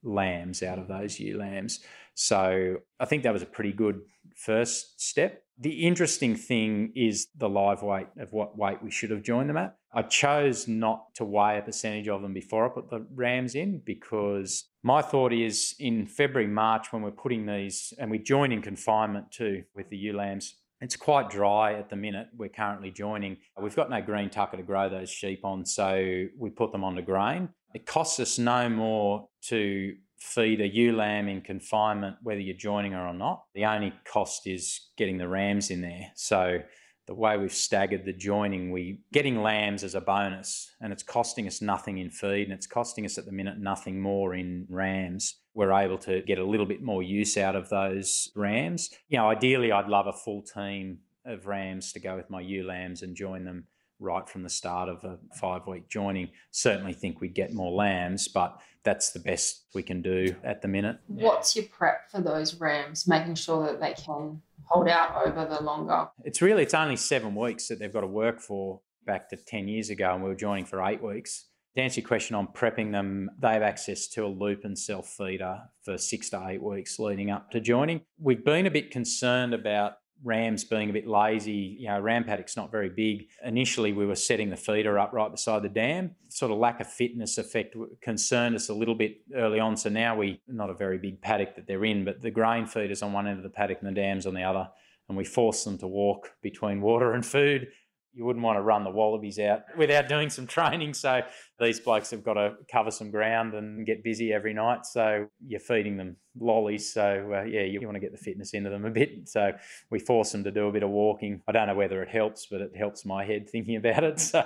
lambs 0.03 0.63
out 0.63 0.79
of 0.79 0.87
those 0.87 1.19
ewe 1.19 1.37
lambs. 1.37 1.81
So 2.15 2.77
I 2.99 3.05
think 3.05 3.23
that 3.23 3.33
was 3.33 3.41
a 3.41 3.47
pretty 3.47 3.71
good 3.71 4.01
first 4.35 5.01
step. 5.01 5.43
The 5.57 5.85
interesting 5.87 6.35
thing 6.35 6.91
is 6.95 7.27
the 7.37 7.49
live 7.49 7.81
weight 7.81 8.07
of 8.17 8.31
what 8.31 8.57
weight 8.57 8.81
we 8.81 8.91
should 8.91 9.11
have 9.11 9.23
joined 9.23 9.49
them 9.49 9.57
at. 9.57 9.75
I 9.93 10.03
chose 10.03 10.67
not 10.67 11.13
to 11.15 11.25
weigh 11.25 11.57
a 11.57 11.61
percentage 11.61 12.07
of 12.07 12.21
them 12.21 12.33
before 12.33 12.65
I 12.65 12.69
put 12.69 12.89
the 12.89 13.05
rams 13.13 13.55
in 13.55 13.81
because 13.85 14.69
my 14.83 15.01
thought 15.01 15.33
is 15.33 15.75
in 15.79 16.05
February, 16.05 16.47
March, 16.47 16.93
when 16.93 17.01
we're 17.01 17.11
putting 17.11 17.45
these, 17.45 17.93
and 17.99 18.09
we 18.09 18.19
join 18.19 18.51
in 18.51 18.61
confinement 18.61 19.31
too 19.31 19.63
with 19.75 19.89
the 19.89 19.97
ewe 19.97 20.13
lambs, 20.13 20.55
it's 20.81 20.95
quite 20.95 21.29
dry 21.29 21.73
at 21.73 21.89
the 21.89 21.95
minute. 21.97 22.27
We're 22.37 22.49
currently 22.49 22.91
joining. 22.91 23.37
We've 23.61 23.75
got 23.75 23.89
no 23.89 24.01
green 24.01 24.29
tucker 24.29 24.57
to 24.57 24.63
grow 24.63 24.87
those 24.87 25.09
sheep 25.09 25.43
on, 25.43 25.65
so 25.65 26.25
we 26.37 26.49
put 26.49 26.71
them 26.71 26.83
onto 26.85 27.01
grain. 27.01 27.49
It 27.73 27.85
costs 27.85 28.19
us 28.19 28.39
no 28.39 28.69
more 28.69 29.27
to 29.43 29.95
feed 30.17 30.59
a 30.59 30.67
ewe 30.67 30.95
lamb 30.95 31.27
in 31.27 31.41
confinement, 31.41 32.17
whether 32.23 32.41
you're 32.41 32.55
joining 32.55 32.91
her 32.91 33.07
or 33.07 33.13
not. 33.13 33.43
The 33.53 33.65
only 33.65 33.93
cost 34.05 34.47
is 34.47 34.89
getting 34.97 35.17
the 35.17 35.27
rams 35.27 35.69
in 35.69 35.81
there. 35.81 36.11
So 36.15 36.59
the 37.07 37.15
way 37.15 37.37
we've 37.37 37.53
staggered 37.53 38.05
the 38.05 38.13
joining, 38.13 38.71
we 38.71 38.99
getting 39.11 39.41
lambs 39.41 39.83
as 39.83 39.95
a 39.95 40.01
bonus, 40.01 40.75
and 40.81 40.93
it's 40.93 41.03
costing 41.03 41.47
us 41.47 41.61
nothing 41.61 41.97
in 41.97 42.11
feed, 42.11 42.43
and 42.43 42.53
it's 42.53 42.67
costing 42.67 43.05
us 43.05 43.17
at 43.17 43.25
the 43.25 43.31
minute 43.31 43.57
nothing 43.57 43.99
more 43.99 44.35
in 44.35 44.67
rams. 44.69 45.37
We're 45.55 45.73
able 45.73 45.97
to 45.99 46.21
get 46.21 46.37
a 46.37 46.45
little 46.45 46.67
bit 46.67 46.83
more 46.83 47.01
use 47.01 47.35
out 47.37 47.55
of 47.55 47.69
those 47.69 48.29
rams. 48.35 48.91
You 49.07 49.17
know, 49.17 49.29
ideally, 49.29 49.71
I'd 49.71 49.87
love 49.87 50.07
a 50.07 50.13
full 50.13 50.43
team 50.43 50.99
of 51.25 51.47
rams 51.47 51.93
to 51.93 51.99
go 51.99 52.15
with 52.15 52.29
my 52.29 52.41
ewe 52.41 52.63
lambs 52.63 53.01
and 53.01 53.15
join 53.15 53.43
them 53.43 53.65
right 53.99 54.27
from 54.27 54.43
the 54.43 54.49
start 54.49 54.89
of 54.89 55.03
a 55.03 55.17
five 55.35 55.67
week 55.67 55.89
joining. 55.89 56.29
Certainly 56.51 56.93
think 56.93 57.21
we'd 57.21 57.35
get 57.35 57.53
more 57.53 57.71
lambs, 57.71 58.27
but 58.27 58.59
that's 58.83 59.11
the 59.11 59.19
best 59.19 59.65
we 59.73 59.83
can 59.83 60.01
do 60.01 60.35
at 60.43 60.61
the 60.61 60.67
minute. 60.67 60.97
What's 61.07 61.55
your 61.55 61.65
prep 61.65 62.09
for 62.09 62.21
those 62.21 62.55
rams, 62.55 63.07
making 63.07 63.35
sure 63.35 63.65
that 63.65 63.79
they 63.79 63.93
can 63.93 64.41
hold 64.63 64.87
out 64.87 65.27
over 65.27 65.45
the 65.45 65.61
longer? 65.61 66.07
It's 66.23 66.41
really, 66.41 66.63
it's 66.63 66.73
only 66.73 66.95
seven 66.95 67.35
weeks 67.35 67.67
that 67.67 67.79
they've 67.79 67.93
got 67.93 68.01
to 68.01 68.07
work 68.07 68.39
for 68.39 68.81
back 69.05 69.29
to 69.29 69.35
10 69.37 69.67
years 69.67 69.89
ago, 69.89 70.13
and 70.13 70.23
we 70.23 70.29
were 70.29 70.35
joining 70.35 70.65
for 70.65 70.81
eight 70.83 71.03
weeks. 71.03 71.45
To 71.75 71.81
answer 71.83 72.01
your 72.01 72.07
question 72.07 72.35
on 72.35 72.47
prepping 72.47 72.91
them, 72.91 73.29
they 73.39 73.53
have 73.53 73.61
access 73.61 74.07
to 74.09 74.25
a 74.25 74.27
loop 74.27 74.65
and 74.65 74.77
self 74.77 75.07
feeder 75.07 75.61
for 75.83 75.97
six 75.97 76.29
to 76.31 76.47
eight 76.47 76.63
weeks 76.63 76.97
leading 76.99 77.29
up 77.29 77.51
to 77.51 77.59
joining. 77.59 78.01
We've 78.19 78.43
been 78.43 78.65
a 78.65 78.71
bit 78.71 78.91
concerned 78.91 79.53
about 79.53 79.93
rams 80.23 80.63
being 80.63 80.89
a 80.89 80.93
bit 80.93 81.07
lazy. 81.07 81.77
You 81.79 81.87
know, 81.87 81.99
ram 81.99 82.23
paddock's 82.23 82.57
not 82.57 82.71
very 82.71 82.89
big. 82.89 83.27
Initially, 83.43 83.93
we 83.93 84.05
were 84.05 84.15
setting 84.15 84.49
the 84.49 84.57
feeder 84.57 84.99
up 84.99 85.13
right 85.13 85.31
beside 85.31 85.63
the 85.63 85.69
dam. 85.69 86.15
Sort 86.27 86.51
of 86.51 86.57
lack 86.57 86.79
of 86.79 86.87
fitness 86.87 87.37
effect 87.37 87.75
concerned 88.01 88.55
us 88.55 88.69
a 88.69 88.73
little 88.73 88.95
bit 88.95 89.17
early 89.35 89.59
on. 89.59 89.77
So 89.77 89.89
now 89.89 90.15
we, 90.15 90.41
not 90.47 90.69
a 90.69 90.73
very 90.73 90.97
big 90.97 91.21
paddock 91.21 91.55
that 91.55 91.67
they're 91.67 91.85
in, 91.85 92.05
but 92.05 92.21
the 92.21 92.31
grain 92.31 92.65
feeders 92.65 93.01
on 93.01 93.13
one 93.13 93.27
end 93.27 93.37
of 93.37 93.43
the 93.43 93.49
paddock 93.49 93.79
and 93.81 93.89
the 93.89 93.99
dams 93.99 94.25
on 94.25 94.33
the 94.33 94.43
other. 94.43 94.69
And 95.07 95.17
we 95.17 95.25
force 95.25 95.63
them 95.63 95.77
to 95.79 95.87
walk 95.87 96.31
between 96.41 96.81
water 96.81 97.13
and 97.13 97.25
food 97.25 97.69
you 98.13 98.25
wouldn't 98.25 98.43
want 98.43 98.57
to 98.57 98.61
run 98.61 98.83
the 98.83 98.89
wallabies 98.89 99.39
out 99.39 99.61
without 99.77 100.07
doing 100.07 100.29
some 100.29 100.47
training. 100.47 100.93
So 100.93 101.21
these 101.59 101.79
blokes 101.79 102.11
have 102.11 102.23
got 102.23 102.33
to 102.33 102.53
cover 102.71 102.91
some 102.91 103.11
ground 103.11 103.53
and 103.53 103.85
get 103.85 104.03
busy 104.03 104.33
every 104.33 104.53
night. 104.53 104.85
So 104.85 105.27
you're 105.45 105.59
feeding 105.59 105.97
them 105.97 106.17
lollies. 106.39 106.91
So 106.91 107.31
uh, 107.33 107.43
yeah, 107.43 107.61
you 107.61 107.79
want 107.83 107.95
to 107.95 107.99
get 107.99 108.11
the 108.11 108.17
fitness 108.17 108.53
into 108.53 108.69
them 108.69 108.85
a 108.85 108.91
bit. 108.91 109.09
So 109.29 109.51
we 109.91 109.99
force 109.99 110.31
them 110.31 110.43
to 110.45 110.51
do 110.51 110.67
a 110.67 110.71
bit 110.71 110.81
of 110.81 110.89
walking. 110.89 111.41
I 111.47 111.51
don't 111.51 111.67
know 111.67 111.75
whether 111.75 112.01
it 112.01 112.09
helps, 112.09 112.47
but 112.49 112.61
it 112.61 112.71
helps 112.75 113.05
my 113.05 113.23
head 113.23 113.49
thinking 113.51 113.75
about 113.75 114.03
it. 114.03 114.19
So 114.19 114.43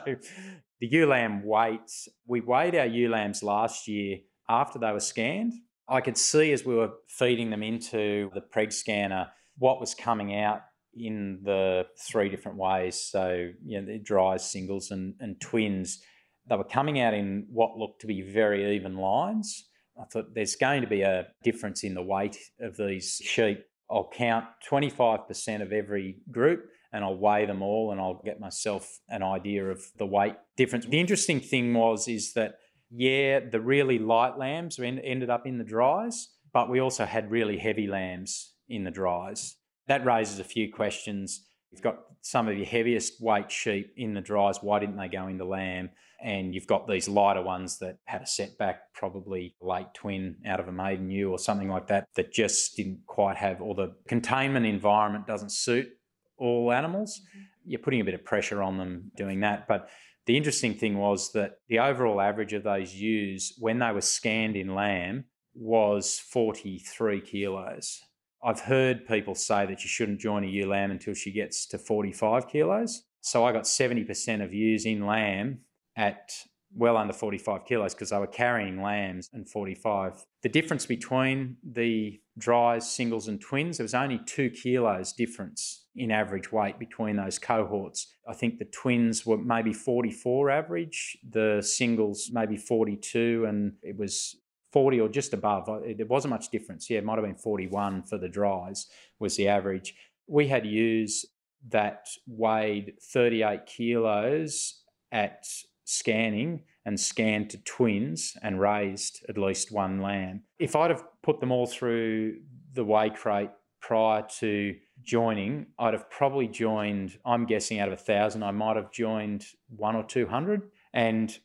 the 0.80 0.88
ewe 0.88 1.08
lamb 1.08 1.44
weights, 1.46 2.10
we 2.28 2.42
weighed 2.42 2.76
our 2.76 2.86
ewe 2.86 3.10
lambs 3.10 3.44
last 3.44 3.88
year 3.88 4.18
after 4.50 4.80
they 4.80 4.92
were 4.92 5.00
scanned. 5.00 5.54
I 5.88 6.02
could 6.02 6.18
see 6.18 6.52
as 6.52 6.66
we 6.66 6.76
were 6.76 6.92
feeding 7.08 7.50
them 7.50 7.64
into 7.64 8.30
the 8.34 8.42
preg 8.42 8.74
scanner 8.74 9.28
what 9.58 9.80
was 9.80 9.94
coming 9.96 10.36
out 10.36 10.62
in 10.96 11.40
the 11.44 11.86
three 11.98 12.30
different 12.30 12.58
ways. 12.58 13.02
So, 13.02 13.50
you 13.66 13.80
know, 13.80 13.88
the 13.88 14.00
dries, 14.00 14.50
singles, 14.50 14.92
and, 14.92 15.16
and 15.20 15.40
twins, 15.40 16.02
they 16.50 16.56
were 16.56 16.64
coming 16.64 17.00
out 17.00 17.14
in 17.14 17.48
what 17.50 17.78
looked 17.78 18.02
to 18.02 18.08
be 18.08 18.22
very 18.22 18.76
even 18.76 18.98
lines. 18.98 19.70
I 20.00 20.06
thought 20.06 20.34
there's 20.34 20.56
going 20.56 20.82
to 20.82 20.88
be 20.88 21.02
a 21.02 21.28
difference 21.44 21.84
in 21.84 21.94
the 21.94 22.02
weight 22.02 22.38
of 22.60 22.78
these 22.78 23.22
sheep. 23.24 23.64
I'll 23.90 24.10
count 24.12 24.46
25% 24.70 25.62
of 25.62 25.72
every 25.72 26.18
group 26.32 26.66
and 26.92 27.04
I'll 27.04 27.18
weigh 27.18 27.46
them 27.46 27.62
all 27.62 27.92
and 27.92 28.02
I'll 28.02 28.22
get 28.26 28.40
myself 28.40 29.00
an 29.10 29.24
idea 29.24 29.70
of 29.70 29.84
the 29.98 30.06
weight 30.06 30.36
difference. 30.58 30.86
The 30.86 31.00
interesting 31.00 31.40
thing 31.40 31.74
was 31.74 32.08
is 32.08 32.34
that 32.34 32.56
yeah, 32.90 33.40
the 33.40 33.60
really 33.60 33.98
light 33.98 34.38
lambs 34.38 34.80
ended 34.80 35.30
up 35.30 35.48
in 35.48 35.58
the 35.58 35.64
dries, 35.64 36.30
but 36.54 36.70
we 36.70 36.80
also 36.80 37.06
had 37.06 37.32
really 37.32 37.58
heavy 37.58 37.88
lambs 37.88 38.54
in 38.70 38.84
the 38.84 38.92
dries 38.92 39.56
that 39.88 40.06
raises 40.06 40.40
a 40.40 40.44
few 40.44 40.72
questions. 40.72 41.46
You've 41.72 41.82
got 41.82 42.00
some 42.22 42.48
of 42.48 42.56
your 42.56 42.66
heaviest 42.66 43.22
weight 43.22 43.52
sheep 43.52 43.94
in 43.98 44.14
the 44.14 44.22
dries. 44.22 44.60
Why 44.62 44.80
didn't 44.80 44.98
they 44.98 45.08
go 45.08 45.28
into 45.28 45.46
lamb? 45.46 45.90
And 46.22 46.56
you've 46.56 46.68
got 46.68 46.88
these 46.88 47.10
lighter 47.10 47.42
ones 47.42 47.80
that 47.80 47.98
had 48.06 48.22
a 48.22 48.28
setback, 48.28 48.94
probably 48.94 49.56
late 49.60 49.94
twin 49.94 50.38
out 50.46 50.62
of 50.62 50.70
a 50.70 50.72
maiden 50.72 51.10
ewe 51.10 51.30
or 51.30 51.38
something 51.38 51.68
like 51.68 51.88
that, 51.88 52.08
that 52.16 52.32
just 52.32 52.78
didn't 52.78 53.02
quite 53.08 53.36
have, 53.36 53.62
or 53.62 53.76
the 53.76 53.94
containment 54.08 54.66
environment 54.66 55.28
doesn't 55.28 55.52
suit 55.52 55.90
all 56.38 56.72
animals. 56.72 57.20
Mm-hmm. 57.20 57.42
You're 57.66 57.80
putting 57.80 58.00
a 58.00 58.06
bit 58.06 58.14
of 58.14 58.24
pressure 58.24 58.62
on 58.64 58.78
them 58.78 59.12
doing 59.18 59.42
that. 59.42 59.68
But 59.68 59.90
the 60.26 60.38
interesting 60.38 60.76
thing 60.76 60.98
was 60.98 61.34
that 61.34 61.56
the 61.68 61.80
overall 61.80 62.22
average 62.22 62.54
of 62.54 62.64
those 62.64 62.96
ewes, 62.96 63.54
when 63.60 63.80
they 63.80 63.92
were 63.92 64.02
scanned 64.02 64.56
in 64.56 64.74
lamb, 64.74 65.26
was 65.54 66.20
43 66.20 67.20
kilos. 67.22 68.02
I've 68.44 68.62
heard 68.62 69.08
people 69.08 69.36
say 69.36 69.66
that 69.66 69.84
you 69.84 69.90
shouldn't 69.90 70.20
join 70.20 70.44
a 70.44 70.48
ewe 70.48 70.68
lamb 70.68 70.92
until 70.92 71.14
she 71.14 71.32
gets 71.32 71.66
to 71.68 71.78
45 71.78 72.48
kilos. 72.48 73.04
So 73.22 73.46
I 73.46 73.54
got 73.54 73.64
70% 73.64 74.44
of 74.44 74.54
ewes 74.54 74.86
in 74.86 75.06
lamb 75.06 75.60
at 75.96 76.34
well 76.76 76.98
under 76.98 77.14
45 77.14 77.66
kilos 77.66 77.94
because 77.94 78.10
they 78.10 78.18
were 78.18 78.28
carrying 78.28 78.82
lambs 78.82 79.30
and 79.32 79.48
45. 79.50 80.26
The 80.42 80.50
difference 80.50 80.86
between 80.86 81.58
the 81.64 82.20
dries, 82.38 82.90
singles, 82.92 83.28
and 83.28 83.40
twins, 83.40 83.78
there 83.78 83.84
was 83.84 83.94
only 83.94 84.20
two 84.26 84.50
kilos 84.50 85.14
difference 85.14 85.86
in 85.96 86.12
average 86.12 86.52
weight 86.52 86.80
between 86.80 87.16
those 87.16 87.38
cohorts. 87.38 88.08
I 88.28 88.34
think 88.34 88.58
the 88.58 88.66
twins 88.66 89.26
were 89.26 89.38
maybe 89.38 89.72
44 89.72 90.50
average, 90.50 91.18
the 91.30 91.62
singles 91.62 92.30
maybe 92.34 92.58
42, 92.58 93.46
and 93.48 93.74
it 93.84 93.98
was 93.98 94.36
40 94.74 95.00
or 95.00 95.08
just 95.08 95.34
above. 95.34 95.70
Uh, 95.70 95.80
there 95.96 96.08
wasn't 96.08 96.32
much 96.32 96.50
difference. 96.50 96.90
Yeah, 96.90 96.98
it 96.98 97.06
might 97.06 97.18
have 97.18 97.26
been 97.26 97.36
41 97.36 98.04
for 98.04 98.18
the 98.18 98.28
dries 98.28 98.88
was 99.20 99.38
the 99.38 99.48
average. 99.48 99.96
We 100.28 100.48
had 100.48 100.66
ewes 100.66 101.26
that 101.70 102.08
weighed 102.28 102.96
38 103.02 103.66
kilos 103.66 104.82
at 105.12 105.46
scanning 105.86 106.64
and 106.86 107.00
scanned 107.00 107.50
to 107.52 107.58
twins 107.64 108.36
and 108.42 108.60
raised 108.60 109.26
at 109.30 109.38
least 109.38 109.72
one 109.72 110.02
lamb. 110.02 110.44
If 110.60 110.76
I'd 110.76 110.92
have 110.92 111.04
put 111.22 111.40
them 111.40 111.52
all 111.52 111.68
through 111.68 112.40
the 112.74 112.84
weigh 112.84 113.12
crate 113.12 113.52
prior 113.80 114.26
to 114.40 114.76
joining, 115.04 115.68
I'd 115.80 115.94
have 115.94 116.10
probably 116.10 116.48
joined, 116.48 117.18
I'm 117.26 117.46
guessing 117.46 117.80
out 117.80 117.88
of 117.88 117.94
a 117.94 117.98
thousand, 117.98 118.44
I 118.44 118.52
might 118.52 118.76
have 118.76 118.92
joined 118.92 119.46
one 119.70 119.96
or 119.96 120.04
200. 120.04 120.70
And 120.94 121.38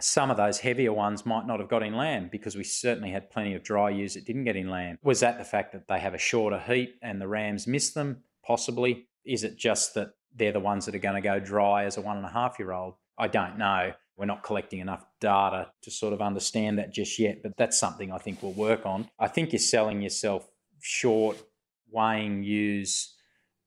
some 0.00 0.30
of 0.30 0.36
those 0.36 0.58
heavier 0.58 0.92
ones 0.92 1.26
might 1.26 1.46
not 1.46 1.60
have 1.60 1.68
got 1.68 1.82
in 1.82 1.94
lamb 1.94 2.28
because 2.30 2.56
we 2.56 2.64
certainly 2.64 3.10
had 3.10 3.30
plenty 3.30 3.54
of 3.54 3.64
dry 3.64 3.90
ewes 3.90 4.14
that 4.14 4.24
didn't 4.24 4.44
get 4.44 4.56
in 4.56 4.70
lamb. 4.70 4.98
Was 5.02 5.20
that 5.20 5.38
the 5.38 5.44
fact 5.44 5.72
that 5.72 5.88
they 5.88 5.98
have 5.98 6.14
a 6.14 6.18
shorter 6.18 6.58
heat 6.58 6.94
and 7.02 7.20
the 7.20 7.28
rams 7.28 7.66
miss 7.66 7.90
them? 7.90 8.22
Possibly. 8.46 9.08
Is 9.24 9.44
it 9.44 9.56
just 9.56 9.94
that 9.94 10.12
they're 10.34 10.52
the 10.52 10.60
ones 10.60 10.86
that 10.86 10.94
are 10.94 11.00
going 11.00 11.20
to 11.20 11.20
go 11.20 11.40
dry 11.40 11.84
as 11.84 11.96
a 11.96 12.00
one 12.00 12.16
and 12.16 12.26
a 12.26 12.30
half 12.30 12.58
year 12.58 12.72
old? 12.72 12.94
I 13.18 13.26
don't 13.26 13.58
know. 13.58 13.92
We're 14.16 14.26
not 14.26 14.42
collecting 14.42 14.80
enough 14.80 15.04
data 15.20 15.70
to 15.82 15.90
sort 15.90 16.12
of 16.12 16.22
understand 16.22 16.78
that 16.78 16.92
just 16.92 17.18
yet, 17.18 17.42
but 17.42 17.56
that's 17.56 17.78
something 17.78 18.12
I 18.12 18.18
think 18.18 18.42
we'll 18.42 18.52
work 18.52 18.86
on. 18.86 19.08
I 19.18 19.28
think 19.28 19.52
you're 19.52 19.60
selling 19.60 20.00
yourself 20.00 20.48
short 20.80 21.36
weighing 21.90 22.42
ewes 22.42 23.14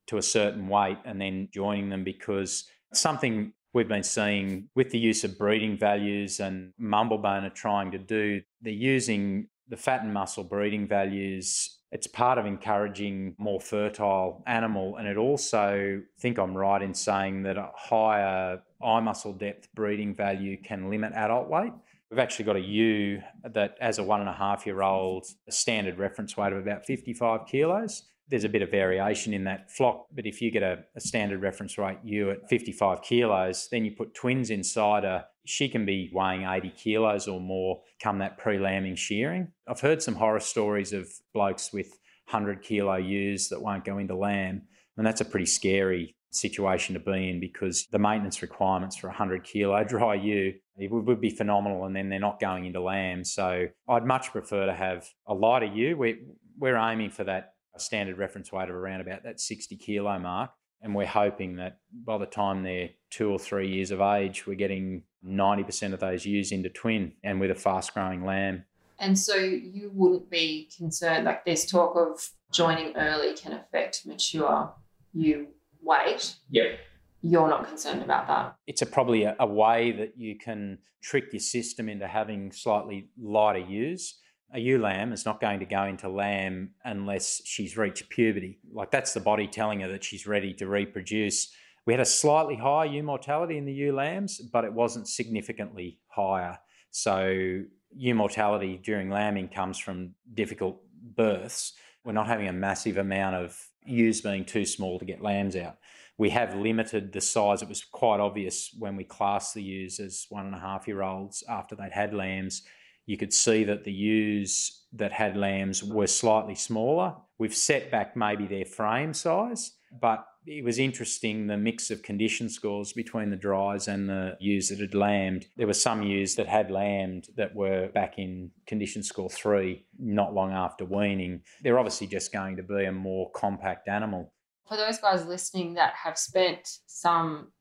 to 0.07 0.17
a 0.17 0.21
certain 0.21 0.67
weight 0.67 0.97
and 1.05 1.19
then 1.19 1.49
joining 1.53 1.89
them 1.89 2.03
because 2.03 2.65
something 2.93 3.53
we've 3.73 3.87
been 3.87 4.03
seeing 4.03 4.69
with 4.75 4.89
the 4.91 4.99
use 4.99 5.23
of 5.23 5.37
breeding 5.37 5.77
values 5.77 6.39
and 6.39 6.73
Mumblebone 6.77 7.45
are 7.45 7.49
trying 7.49 7.91
to 7.91 7.97
do, 7.97 8.41
they're 8.61 8.73
using 8.73 9.47
the 9.69 9.77
fat 9.77 10.03
and 10.03 10.13
muscle 10.13 10.43
breeding 10.43 10.87
values. 10.87 11.77
It's 11.91 12.07
part 12.07 12.37
of 12.37 12.45
encouraging 12.45 13.35
more 13.37 13.59
fertile 13.59 14.43
animal, 14.45 14.97
and 14.97 15.07
it 15.07 15.17
also 15.17 16.01
I 16.01 16.21
think 16.21 16.37
I'm 16.37 16.55
right 16.55 16.81
in 16.81 16.93
saying 16.93 17.43
that 17.43 17.57
a 17.57 17.69
higher 17.75 18.61
eye 18.83 18.99
muscle 18.99 19.33
depth 19.33 19.67
breeding 19.73 20.13
value 20.13 20.57
can 20.61 20.89
limit 20.89 21.13
adult 21.13 21.49
weight. 21.49 21.73
We've 22.09 22.19
actually 22.19 22.45
got 22.45 22.57
a 22.57 22.61
ewe 22.61 23.21
that, 23.43 23.77
as 23.79 23.97
a 23.97 24.03
one 24.03 24.19
and 24.19 24.29
a 24.29 24.33
half 24.33 24.65
year 24.65 24.81
old, 24.81 25.25
a 25.47 25.51
standard 25.51 25.97
reference 25.97 26.35
weight 26.35 26.51
of 26.51 26.59
about 26.59 26.85
55 26.85 27.45
kilos 27.45 28.03
there's 28.31 28.45
a 28.45 28.49
bit 28.49 28.61
of 28.61 28.71
variation 28.71 29.33
in 29.33 29.43
that 29.43 29.69
flock, 29.69 30.07
but 30.15 30.25
if 30.25 30.41
you 30.41 30.49
get 30.49 30.63
a, 30.63 30.79
a, 30.95 31.01
standard 31.01 31.41
reference 31.41 31.77
weight 31.77 31.97
ewe 32.01 32.31
at 32.31 32.47
55 32.49 33.01
kilos, 33.01 33.67
then 33.69 33.83
you 33.83 33.91
put 33.91 34.15
twins 34.15 34.49
inside 34.49 35.03
her, 35.03 35.25
she 35.45 35.67
can 35.67 35.85
be 35.85 36.09
weighing 36.13 36.43
80 36.43 36.69
kilos 36.69 37.27
or 37.27 37.41
more 37.41 37.81
come 38.01 38.19
that 38.19 38.37
pre 38.37 38.57
lambing 38.57 38.95
shearing. 38.95 39.49
I've 39.67 39.81
heard 39.81 40.01
some 40.01 40.15
horror 40.15 40.39
stories 40.39 40.93
of 40.93 41.09
blokes 41.33 41.73
with 41.73 41.89
100 42.29 42.63
kilo 42.63 42.95
ewes 42.95 43.49
that 43.49 43.61
won't 43.61 43.83
go 43.83 43.97
into 43.97 44.15
lamb, 44.15 44.61
and 44.95 45.05
that's 45.05 45.21
a 45.21 45.25
pretty 45.25 45.45
scary 45.45 46.15
situation 46.31 46.93
to 46.93 47.01
be 47.01 47.29
in 47.29 47.41
because 47.41 47.87
the 47.91 47.99
maintenance 47.99 48.41
requirements 48.41 48.95
for 48.95 49.07
a 49.07 49.09
100 49.09 49.43
kilo 49.43 49.83
dry 49.87 50.15
ewe 50.15 50.53
it 50.77 50.89
would 50.89 51.19
be 51.19 51.29
phenomenal 51.29 51.83
and 51.85 51.93
then 51.93 52.07
they're 52.07 52.19
not 52.19 52.39
going 52.39 52.63
into 52.63 52.79
lamb 52.79 53.25
so 53.25 53.65
i'd 53.89 54.05
much 54.05 54.31
prefer 54.31 54.65
to 54.65 54.73
have 54.73 55.05
a 55.27 55.33
lighter 55.33 55.65
ewe 55.65 55.97
we're, 55.97 56.17
we're 56.57 56.77
aiming 56.77 57.09
for 57.09 57.25
that 57.25 57.55
a 57.75 57.79
standard 57.79 58.17
reference 58.17 58.51
weight 58.51 58.69
of 58.69 58.75
around 58.75 59.01
about 59.01 59.23
that 59.23 59.39
60 59.39 59.75
kilo 59.77 60.19
mark. 60.19 60.51
And 60.81 60.95
we're 60.95 61.05
hoping 61.05 61.57
that 61.57 61.77
by 62.05 62.17
the 62.17 62.25
time 62.25 62.63
they're 62.63 62.89
two 63.11 63.29
or 63.29 63.37
three 63.37 63.69
years 63.69 63.91
of 63.91 64.01
age, 64.01 64.47
we're 64.47 64.55
getting 64.55 65.03
90% 65.25 65.93
of 65.93 65.99
those 65.99 66.25
ewes 66.25 66.51
into 66.51 66.69
twin 66.69 67.13
and 67.23 67.39
with 67.39 67.51
a 67.51 67.55
fast 67.55 67.93
growing 67.93 68.25
lamb. 68.25 68.63
And 68.99 69.17
so 69.17 69.35
you 69.35 69.91
wouldn't 69.93 70.29
be 70.29 70.69
concerned, 70.75 71.25
like 71.25 71.45
there's 71.45 71.65
talk 71.65 71.95
of 71.95 72.29
joining 72.51 72.95
early 72.95 73.35
can 73.35 73.53
affect 73.53 74.05
mature 74.05 74.73
ewe 75.13 75.47
weight. 75.81 76.35
Yep. 76.49 76.79
You're 77.23 77.47
not 77.47 77.67
concerned 77.67 78.01
about 78.01 78.27
that. 78.27 78.55
It's 78.65 78.81
a, 78.81 78.85
probably 78.85 79.23
a, 79.23 79.35
a 79.39 79.45
way 79.45 79.91
that 79.91 80.13
you 80.17 80.37
can 80.37 80.79
trick 81.01 81.25
your 81.31 81.39
system 81.39 81.89
into 81.89 82.07
having 82.07 82.51
slightly 82.51 83.09
lighter 83.19 83.59
ewes 83.59 84.19
a 84.53 84.59
ewe 84.59 84.79
lamb 84.79 85.13
is 85.13 85.25
not 85.25 85.39
going 85.39 85.59
to 85.59 85.65
go 85.65 85.83
into 85.83 86.09
lamb 86.09 86.71
unless 86.83 87.41
she's 87.45 87.77
reached 87.77 88.09
puberty. 88.09 88.59
Like 88.73 88.91
that's 88.91 89.13
the 89.13 89.19
body 89.19 89.47
telling 89.47 89.79
her 89.81 89.87
that 89.89 90.03
she's 90.03 90.27
ready 90.27 90.53
to 90.55 90.67
reproduce. 90.67 91.51
We 91.85 91.93
had 91.93 92.01
a 92.01 92.05
slightly 92.05 92.55
higher 92.55 92.87
ewe 92.87 93.03
mortality 93.03 93.57
in 93.57 93.65
the 93.65 93.73
ewe 93.73 93.93
lambs, 93.93 94.39
but 94.39 94.65
it 94.65 94.73
wasn't 94.73 95.07
significantly 95.07 95.99
higher. 96.07 96.59
So 96.91 97.63
ewe 97.95 98.13
mortality 98.13 98.79
during 98.83 99.09
lambing 99.09 99.47
comes 99.47 99.77
from 99.77 100.15
difficult 100.33 100.81
births. 101.15 101.73
We're 102.03 102.11
not 102.11 102.27
having 102.27 102.47
a 102.47 102.53
massive 102.53 102.97
amount 102.97 103.35
of 103.35 103.57
ewes 103.85 104.21
being 104.21 104.45
too 104.45 104.65
small 104.65 104.99
to 104.99 105.05
get 105.05 105.21
lambs 105.21 105.55
out. 105.55 105.77
We 106.17 106.29
have 106.31 106.55
limited 106.55 107.13
the 107.13 107.21
size. 107.21 107.61
It 107.61 107.69
was 107.69 107.83
quite 107.83 108.19
obvious 108.19 108.75
when 108.77 108.95
we 108.95 109.05
classed 109.05 109.53
the 109.53 109.63
ewes 109.63 109.99
as 109.99 110.27
one 110.29 110.45
and 110.45 110.53
a 110.53 110.59
half 110.59 110.87
year 110.87 111.01
olds 111.01 111.43
after 111.49 111.75
they'd 111.75 111.93
had 111.93 112.13
lambs 112.13 112.63
you 113.11 113.17
could 113.17 113.33
see 113.33 113.65
that 113.65 113.83
the 113.83 113.91
ewes 113.91 114.85
that 114.93 115.11
had 115.11 115.35
lambs 115.35 115.83
were 115.83 116.07
slightly 116.07 116.55
smaller. 116.55 117.13
We've 117.37 117.53
set 117.53 117.91
back 117.91 118.15
maybe 118.15 118.47
their 118.47 118.63
frame 118.63 119.13
size, 119.13 119.73
but 119.99 120.25
it 120.45 120.63
was 120.63 120.79
interesting 120.79 121.45
the 121.45 121.57
mix 121.57 121.91
of 121.91 122.03
condition 122.03 122.47
scores 122.47 122.93
between 122.93 123.29
the 123.29 123.35
dries 123.35 123.89
and 123.89 124.07
the 124.07 124.37
ewes 124.39 124.69
that 124.69 124.79
had 124.79 124.95
lambed. 124.95 125.47
There 125.57 125.67
were 125.67 125.73
some 125.73 126.03
ewes 126.03 126.35
that 126.35 126.47
had 126.47 126.71
lambed 126.71 127.35
that 127.35 127.53
were 127.53 127.89
back 127.89 128.17
in 128.17 128.51
condition 128.65 129.03
score 129.03 129.29
three 129.29 129.85
not 129.99 130.33
long 130.33 130.53
after 130.53 130.85
weaning. 130.85 131.41
They're 131.61 131.79
obviously 131.79 132.07
just 132.07 132.31
going 132.31 132.55
to 132.55 132.63
be 132.63 132.85
a 132.85 132.93
more 132.93 133.29
compact 133.31 133.89
animal. 133.89 134.31
For 134.69 134.77
those 134.77 134.99
guys 134.99 135.25
listening 135.25 135.73
that 135.73 135.95
have 135.95 136.17
spent 136.17 136.77
some 136.87 137.51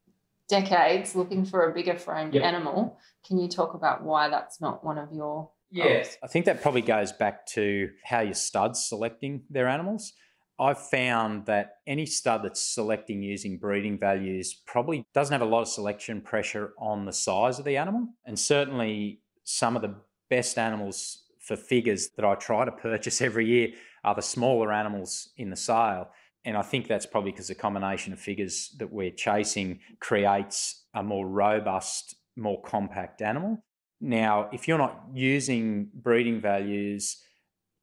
decades 0.50 1.14
looking 1.14 1.44
for 1.44 1.70
a 1.70 1.74
bigger 1.74 1.96
framed 1.96 2.34
yep. 2.34 2.42
animal. 2.42 2.98
Can 3.26 3.38
you 3.38 3.48
talk 3.48 3.74
about 3.74 4.02
why 4.02 4.28
that's 4.28 4.60
not 4.60 4.84
one 4.84 4.98
of 4.98 5.12
your 5.12 5.50
Yes. 5.72 6.18
I 6.22 6.26
think 6.26 6.46
that 6.46 6.62
probably 6.62 6.82
goes 6.82 7.12
back 7.12 7.46
to 7.48 7.90
how 8.04 8.20
your 8.20 8.34
studs 8.34 8.84
selecting 8.84 9.42
their 9.48 9.68
animals. 9.68 10.12
I've 10.58 10.80
found 10.80 11.46
that 11.46 11.76
any 11.86 12.06
stud 12.06 12.42
that's 12.42 12.60
selecting 12.60 13.22
using 13.22 13.56
breeding 13.56 13.98
values 13.98 14.52
probably 14.66 15.04
doesn't 15.14 15.32
have 15.32 15.46
a 15.46 15.50
lot 15.50 15.62
of 15.62 15.68
selection 15.68 16.20
pressure 16.20 16.74
on 16.78 17.06
the 17.06 17.12
size 17.12 17.58
of 17.58 17.64
the 17.64 17.76
animal. 17.76 18.08
And 18.26 18.38
certainly 18.38 19.20
some 19.44 19.76
of 19.76 19.82
the 19.82 19.94
best 20.28 20.58
animals 20.58 21.22
for 21.38 21.56
figures 21.56 22.10
that 22.16 22.24
I 22.24 22.34
try 22.34 22.64
to 22.64 22.72
purchase 22.72 23.22
every 23.22 23.46
year 23.46 23.68
are 24.04 24.14
the 24.14 24.22
smaller 24.22 24.72
animals 24.72 25.30
in 25.36 25.50
the 25.50 25.56
sale. 25.56 26.10
And 26.44 26.56
I 26.56 26.62
think 26.62 26.88
that's 26.88 27.06
probably 27.06 27.32
because 27.32 27.48
the 27.48 27.54
combination 27.54 28.12
of 28.12 28.18
figures 28.18 28.74
that 28.78 28.90
we're 28.90 29.10
chasing 29.10 29.80
creates 30.00 30.84
a 30.94 31.02
more 31.02 31.28
robust, 31.28 32.16
more 32.36 32.60
compact 32.62 33.20
animal. 33.20 33.62
Now, 34.00 34.48
if 34.52 34.66
you're 34.66 34.78
not 34.78 35.02
using 35.12 35.90
breeding 35.92 36.40
values 36.40 37.18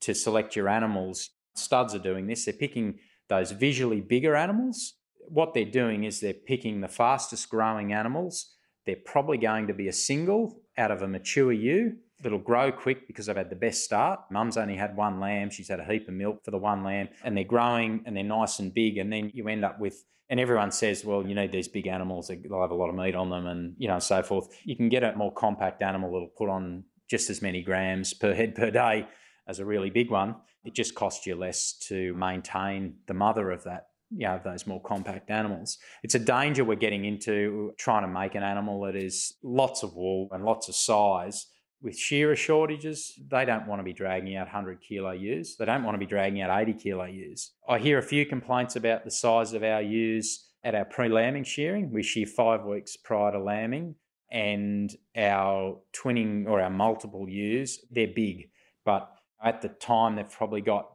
to 0.01 0.15
select 0.15 0.55
your 0.55 0.67
animals, 0.67 1.29
studs 1.55 1.93
are 1.93 1.99
doing 1.99 2.25
this. 2.27 2.45
They're 2.45 2.53
picking 2.53 2.99
those 3.29 3.51
visually 3.51 4.01
bigger 4.01 4.35
animals. 4.35 4.95
What 5.27 5.53
they're 5.53 5.65
doing 5.65 6.05
is 6.05 6.19
they're 6.19 6.33
picking 6.33 6.81
the 6.81 6.87
fastest 6.87 7.49
growing 7.49 7.93
animals. 7.93 8.55
They're 8.85 8.95
probably 8.95 9.37
going 9.37 9.67
to 9.67 9.73
be 9.73 9.87
a 9.87 9.93
single 9.93 10.61
out 10.77 10.91
of 10.91 11.01
a 11.01 11.07
mature 11.07 11.51
ewe 11.51 11.97
that'll 12.21 12.39
grow 12.39 12.71
quick 12.71 13.07
because 13.07 13.27
they've 13.27 13.35
had 13.35 13.49
the 13.49 13.55
best 13.55 13.83
start. 13.83 14.19
Mum's 14.31 14.57
only 14.57 14.75
had 14.75 14.95
one 14.95 15.19
lamb. 15.19 15.49
She's 15.49 15.67
had 15.67 15.79
a 15.79 15.85
heap 15.85 16.07
of 16.07 16.13
milk 16.13 16.43
for 16.43 16.51
the 16.51 16.57
one 16.57 16.83
lamb, 16.83 17.09
and 17.23 17.35
they're 17.35 17.43
growing 17.43 18.03
and 18.05 18.15
they're 18.15 18.23
nice 18.23 18.59
and 18.59 18.73
big. 18.73 18.97
And 18.97 19.11
then 19.11 19.31
you 19.33 19.47
end 19.47 19.63
up 19.63 19.79
with, 19.79 20.03
and 20.29 20.39
everyone 20.39 20.71
says, 20.71 21.05
well, 21.05 21.25
you 21.25 21.35
need 21.35 21.51
these 21.51 21.67
big 21.67 21.87
animals. 21.87 22.27
They'll 22.27 22.61
have 22.61 22.71
a 22.71 22.75
lot 22.75 22.89
of 22.89 22.95
meat 22.95 23.15
on 23.15 23.29
them, 23.29 23.47
and 23.47 23.75
you 23.77 23.87
know, 23.87 23.99
so 23.99 24.23
forth. 24.23 24.47
You 24.63 24.75
can 24.75 24.89
get 24.89 25.03
a 25.03 25.15
more 25.15 25.33
compact 25.33 25.81
animal 25.81 26.11
that'll 26.11 26.27
put 26.27 26.49
on 26.49 26.83
just 27.09 27.29
as 27.29 27.41
many 27.41 27.61
grams 27.61 28.13
per 28.13 28.33
head 28.33 28.55
per 28.55 28.71
day 28.71 29.07
as 29.47 29.59
a 29.59 29.65
really 29.65 29.89
big 29.89 30.11
one. 30.11 30.35
It 30.65 30.73
just 30.73 30.95
costs 30.95 31.25
you 31.25 31.35
less 31.35 31.73
to 31.87 32.13
maintain 32.15 32.95
the 33.07 33.13
mother 33.13 33.51
of 33.51 33.63
that 33.63 33.87
you 34.15 34.25
know, 34.25 34.39
those 34.43 34.65
more 34.65 34.81
compact 34.81 35.29
animals. 35.29 35.77
It's 36.03 36.15
a 36.15 36.19
danger 36.19 36.63
we're 36.63 36.75
getting 36.75 37.05
into 37.05 37.73
trying 37.77 38.03
to 38.03 38.07
make 38.07 38.35
an 38.35 38.43
animal 38.43 38.81
that 38.81 38.95
is 38.95 39.33
lots 39.43 39.83
of 39.83 39.95
wool 39.95 40.29
and 40.31 40.45
lots 40.45 40.69
of 40.69 40.75
size. 40.75 41.47
With 41.81 41.97
shearer 41.97 42.35
shortages, 42.35 43.13
they 43.29 43.45
don't 43.45 43.67
want 43.67 43.79
to 43.79 43.83
be 43.83 43.93
dragging 43.93 44.35
out 44.35 44.47
100 44.47 44.81
kilo 44.81 45.11
ewes. 45.11 45.55
They 45.57 45.65
don't 45.65 45.83
want 45.83 45.93
to 45.93 45.99
be 45.99 46.07
dragging 46.07 46.41
out 46.41 46.59
80 46.59 46.73
kilo 46.73 47.05
ewes. 47.05 47.51
I 47.69 47.77
hear 47.77 47.99
a 47.99 48.03
few 48.03 48.25
complaints 48.25 48.75
about 48.75 49.03
the 49.03 49.11
size 49.11 49.53
of 49.53 49.63
our 49.63 49.81
ewes 49.81 50.49
at 50.63 50.73
our 50.73 50.85
pre 50.85 51.07
lambing 51.07 51.43
shearing. 51.43 51.91
We 51.91 52.01
shear 52.01 52.25
five 52.25 52.65
weeks 52.65 52.97
prior 52.97 53.31
to 53.31 53.39
lambing, 53.39 53.95
and 54.31 54.93
our 55.15 55.77
twinning 55.93 56.47
or 56.47 56.61
our 56.61 56.69
multiple 56.69 57.29
ewes, 57.29 57.79
they're 57.91 58.07
big. 58.07 58.49
But 58.83 59.09
at 59.43 59.61
the 59.61 59.69
time, 59.69 60.15
they've 60.15 60.29
probably 60.29 60.61
got 60.61 60.89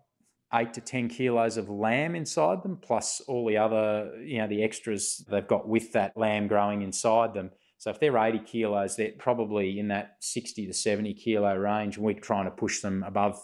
eight 0.54 0.74
to 0.74 0.80
10 0.80 1.08
kilos 1.08 1.56
of 1.56 1.70
lamb 1.70 2.14
inside 2.14 2.62
them, 2.62 2.76
plus 2.76 3.22
all 3.26 3.46
the 3.46 3.56
other, 3.56 4.12
you 4.22 4.38
know, 4.38 4.46
the 4.46 4.62
extras 4.62 5.24
they've 5.30 5.46
got 5.46 5.66
with 5.66 5.92
that 5.92 6.16
lamb 6.16 6.48
growing 6.48 6.82
inside 6.82 7.34
them. 7.34 7.50
So 7.82 7.90
if 7.90 7.98
they're 7.98 8.16
80 8.16 8.38
kilos, 8.46 8.94
they're 8.94 9.10
probably 9.18 9.80
in 9.80 9.88
that 9.88 10.14
60 10.20 10.68
to 10.68 10.72
70 10.72 11.14
kilo 11.14 11.52
range. 11.56 11.96
And 11.96 12.06
we're 12.06 12.14
trying 12.14 12.44
to 12.44 12.52
push 12.52 12.78
them 12.78 13.02
above 13.04 13.36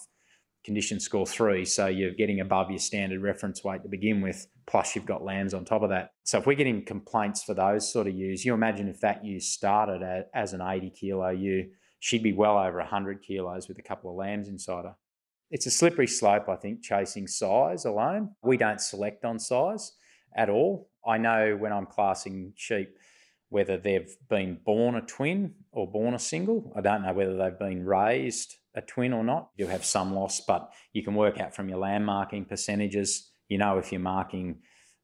condition 0.65 1.01
score 1.01 1.27
three. 1.27 1.65
So 1.65 1.89
you're 1.89 2.15
getting 2.15 2.39
above 2.39 2.71
your 2.71 2.79
standard 2.79 3.21
reference 3.21 3.65
weight 3.65 3.83
to 3.83 3.89
begin 3.89 4.21
with, 4.21 4.47
plus 4.69 4.95
you've 4.95 5.07
got 5.07 5.25
lambs 5.25 5.55
on 5.55 5.65
top 5.65 5.83
of 5.83 5.89
that. 5.89 6.11
So 6.23 6.39
if 6.39 6.47
we're 6.47 6.55
getting 6.55 6.85
complaints 6.85 7.43
for 7.43 7.53
those 7.53 7.93
sort 7.93 8.07
of 8.07 8.15
ewes, 8.15 8.45
you 8.45 8.55
imagine 8.55 8.87
if 8.87 9.01
that 9.01 9.25
ewe 9.25 9.41
started 9.41 10.27
as 10.33 10.53
an 10.53 10.61
80 10.61 10.91
kilo 10.91 11.31
ewe, 11.31 11.71
she'd 11.99 12.23
be 12.23 12.33
well 12.33 12.59
over 12.59 12.79
100 12.79 13.21
kilos 13.23 13.67
with 13.67 13.81
a 13.81 13.83
couple 13.83 14.09
of 14.09 14.17
lambs 14.19 14.47
inside 14.47 14.85
her. 14.85 14.95
It's 15.51 15.67
a 15.67 15.71
slippery 15.73 16.07
slope, 16.07 16.49
I 16.49 16.55
think, 16.55 16.85
chasing 16.85 17.27
size 17.27 17.87
alone. 17.87 18.37
We 18.45 18.57
don't 18.57 18.81
select 18.81 19.25
on 19.25 19.41
size 19.41 19.97
at 20.37 20.49
all. 20.49 20.91
I 21.05 21.19
know 21.19 21.57
when 21.59 21.73
I'm 21.73 21.87
classing 21.87 22.53
sheep 22.55 22.91
whether 23.49 23.77
they've 23.77 24.15
been 24.29 24.59
born 24.65 24.95
a 24.95 25.01
twin 25.01 25.55
or 25.73 25.91
born 25.91 26.15
a 26.15 26.19
single. 26.19 26.73
I 26.77 26.81
don't 26.81 27.03
know 27.03 27.13
whether 27.13 27.37
they've 27.37 27.59
been 27.59 27.85
raised 27.85 28.57
a 28.75 28.83
twin 28.83 29.13
or 29.13 29.25
not. 29.25 29.51
You 29.57 29.67
have 29.67 29.85
some 29.85 30.15
loss, 30.15 30.41
but 30.41 30.73
you 30.93 31.03
can 31.03 31.15
work 31.15 31.41
out 31.41 31.55
from 31.55 31.69
your 31.69 31.79
lamb 31.79 32.05
marking 32.05 32.45
percentages. 32.45 33.31
You 33.49 33.59
know 33.59 33.79
if 33.79 33.91
you're 33.91 34.01
marking 34.01 34.61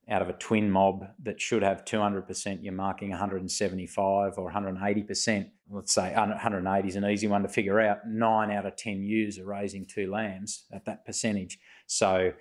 out 0.09 0.23
of 0.23 0.29
a 0.29 0.35
twin 0.35 0.71
mob 0.71 1.07
that 1.23 1.41
should 1.41 1.63
have 1.63 1.85
200%, 1.85 2.59
you're 2.63 2.75
marking 2.75 3.11
175 3.11 4.35
or 4.37 4.53
180%. 4.53 5.51
Let's 5.71 5.93
say 5.95 6.13
180 6.15 6.89
is 6.89 6.97
an 6.97 7.07
easy 7.07 7.27
one 7.27 7.43
to 7.43 7.49
figure 7.49 7.81
out. 7.81 8.07
Nine 8.07 8.51
out 8.51 8.67
of 8.67 8.77
10 8.77 9.03
ewes 9.03 9.39
are 9.39 9.47
raising 9.47 9.87
two 9.87 10.11
lambs 10.11 10.65
at 10.73 10.85
that 10.85 11.07
percentage. 11.07 11.59
So 11.87 12.33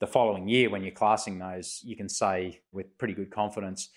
the 0.00 0.06
following 0.06 0.48
year, 0.48 0.70
when 0.70 0.82
you're 0.82 0.92
classing 0.92 1.38
those, 1.38 1.80
you 1.84 1.96
can 1.96 2.08
say 2.08 2.60
with 2.72 2.96
pretty 2.98 3.14
good 3.14 3.30
confidence, 3.30 3.90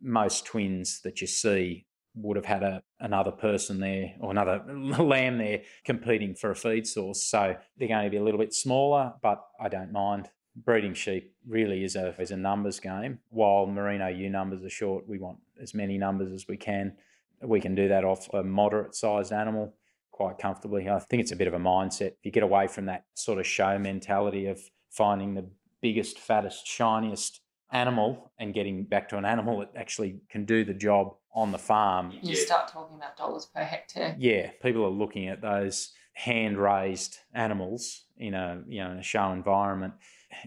most 0.00 0.46
twins 0.46 1.00
that 1.02 1.20
you 1.20 1.26
see 1.26 1.86
would 2.14 2.36
have 2.36 2.44
had 2.44 2.62
a, 2.62 2.82
another 2.98 3.30
person 3.30 3.78
there 3.80 4.14
or 4.20 4.30
another 4.30 4.62
lamb 4.98 5.38
there 5.38 5.62
competing 5.84 6.34
for 6.34 6.50
a 6.50 6.56
feed 6.56 6.86
source. 6.86 7.22
So 7.24 7.54
they're 7.76 7.88
going 7.88 8.04
to 8.04 8.10
be 8.10 8.16
a 8.16 8.22
little 8.22 8.40
bit 8.40 8.52
smaller, 8.52 9.14
but 9.22 9.44
I 9.60 9.68
don't 9.68 9.92
mind 9.92 10.28
breeding 10.56 10.94
sheep 10.94 11.32
really 11.46 11.84
is 11.84 11.96
a 11.96 12.14
is 12.20 12.30
a 12.30 12.36
numbers 12.36 12.80
game. 12.80 13.18
While 13.30 13.66
merino 13.66 14.08
ewe 14.08 14.30
numbers 14.30 14.64
are 14.64 14.70
short, 14.70 15.08
we 15.08 15.18
want 15.18 15.38
as 15.60 15.74
many 15.74 15.98
numbers 15.98 16.32
as 16.32 16.46
we 16.48 16.56
can. 16.56 16.96
We 17.42 17.60
can 17.60 17.74
do 17.74 17.88
that 17.88 18.04
off 18.04 18.28
a 18.34 18.42
moderate 18.42 18.94
sized 18.94 19.32
animal 19.32 19.74
quite 20.10 20.38
comfortably. 20.38 20.88
I 20.88 20.98
think 20.98 21.22
it's 21.22 21.32
a 21.32 21.36
bit 21.36 21.48
of 21.48 21.54
a 21.54 21.58
mindset. 21.58 22.08
If 22.08 22.24
you 22.24 22.30
get 22.30 22.42
away 22.42 22.66
from 22.66 22.86
that 22.86 23.04
sort 23.14 23.38
of 23.38 23.46
show 23.46 23.78
mentality 23.78 24.46
of 24.46 24.60
finding 24.90 25.34
the 25.34 25.46
biggest, 25.80 26.18
fattest, 26.18 26.66
shiniest 26.66 27.40
animal 27.72 28.32
and 28.38 28.54
getting 28.54 28.84
back 28.84 29.08
to 29.10 29.16
an 29.16 29.24
animal 29.24 29.60
that 29.60 29.70
actually 29.76 30.20
can 30.28 30.44
do 30.44 30.64
the 30.64 30.74
job 30.74 31.14
on 31.34 31.52
the 31.52 31.58
farm. 31.58 32.10
You 32.10 32.34
yeah. 32.34 32.44
start 32.44 32.68
talking 32.68 32.96
about 32.96 33.16
dollars 33.16 33.46
per 33.46 33.62
hectare. 33.62 34.16
Yeah, 34.18 34.50
people 34.62 34.84
are 34.84 34.90
looking 34.90 35.28
at 35.28 35.40
those 35.40 35.92
hand 36.12 36.58
raised 36.58 37.18
animals 37.32 38.04
in 38.18 38.34
a 38.34 38.62
you 38.68 38.82
know 38.82 38.90
in 38.90 38.98
a 38.98 39.02
show 39.02 39.30
environment 39.32 39.94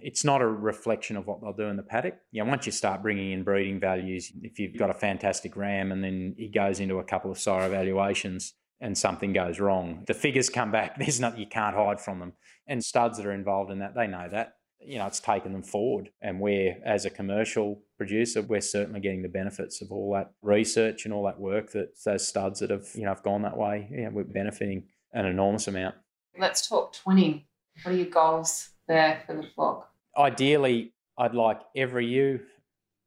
it's 0.01 0.23
not 0.23 0.41
a 0.41 0.47
reflection 0.47 1.17
of 1.17 1.27
what 1.27 1.41
they'll 1.41 1.53
do 1.53 1.63
in 1.63 1.77
the 1.77 1.83
paddock. 1.83 2.15
You 2.31 2.43
know, 2.43 2.49
once 2.49 2.65
you 2.65 2.71
start 2.71 3.01
bringing 3.01 3.31
in 3.31 3.43
breeding 3.43 3.79
values, 3.79 4.31
if 4.41 4.59
you've 4.59 4.77
got 4.77 4.89
a 4.89 4.93
fantastic 4.93 5.55
ram 5.55 5.91
and 5.91 6.03
then 6.03 6.35
he 6.37 6.47
goes 6.47 6.79
into 6.79 6.99
a 6.99 7.03
couple 7.03 7.31
of 7.31 7.37
sire 7.37 7.67
evaluations 7.67 8.53
and 8.79 8.97
something 8.97 9.33
goes 9.33 9.59
wrong, 9.59 10.03
the 10.07 10.13
figures 10.13 10.49
come 10.49 10.71
back. 10.71 10.95
There's 10.99 11.19
nothing 11.19 11.39
you 11.39 11.47
can't 11.47 11.75
hide 11.75 11.99
from 11.99 12.19
them. 12.19 12.33
And 12.65 12.83
studs 12.83 13.17
that 13.17 13.25
are 13.25 13.33
involved 13.33 13.71
in 13.71 13.79
that, 13.79 13.93
they 13.95 14.07
know 14.07 14.27
that. 14.31 14.55
You 14.85 14.97
know, 14.97 15.07
it's 15.07 15.19
taken 15.19 15.53
them 15.53 15.63
forward. 15.63 16.09
And 16.21 16.39
we're, 16.39 16.77
as 16.85 17.05
a 17.05 17.09
commercial 17.09 17.81
producer, 17.97 18.41
we're 18.41 18.61
certainly 18.61 18.99
getting 18.99 19.21
the 19.21 19.29
benefits 19.29 19.81
of 19.81 19.91
all 19.91 20.13
that 20.13 20.31
research 20.41 21.05
and 21.05 21.13
all 21.13 21.25
that 21.25 21.39
work 21.39 21.71
that 21.71 21.95
those 22.05 22.27
studs 22.27 22.59
that 22.59 22.69
have, 22.69 22.87
you 22.95 23.03
know, 23.03 23.09
have 23.09 23.23
gone 23.23 23.41
that 23.43 23.57
way. 23.57 23.87
Yeah, 23.91 24.09
we're 24.09 24.23
benefiting 24.23 24.87
an 25.13 25.25
enormous 25.25 25.67
amount. 25.67 25.95
Let's 26.37 26.67
talk 26.67 26.95
twinning. 26.95 27.45
What 27.83 27.93
are 27.93 27.97
your 27.97 28.07
goals 28.07 28.69
there 28.87 29.23
for 29.25 29.35
the 29.35 29.47
flock? 29.55 29.89
Ideally, 30.17 30.93
I'd 31.17 31.35
like 31.35 31.61
every 31.75 32.07
ewe 32.07 32.41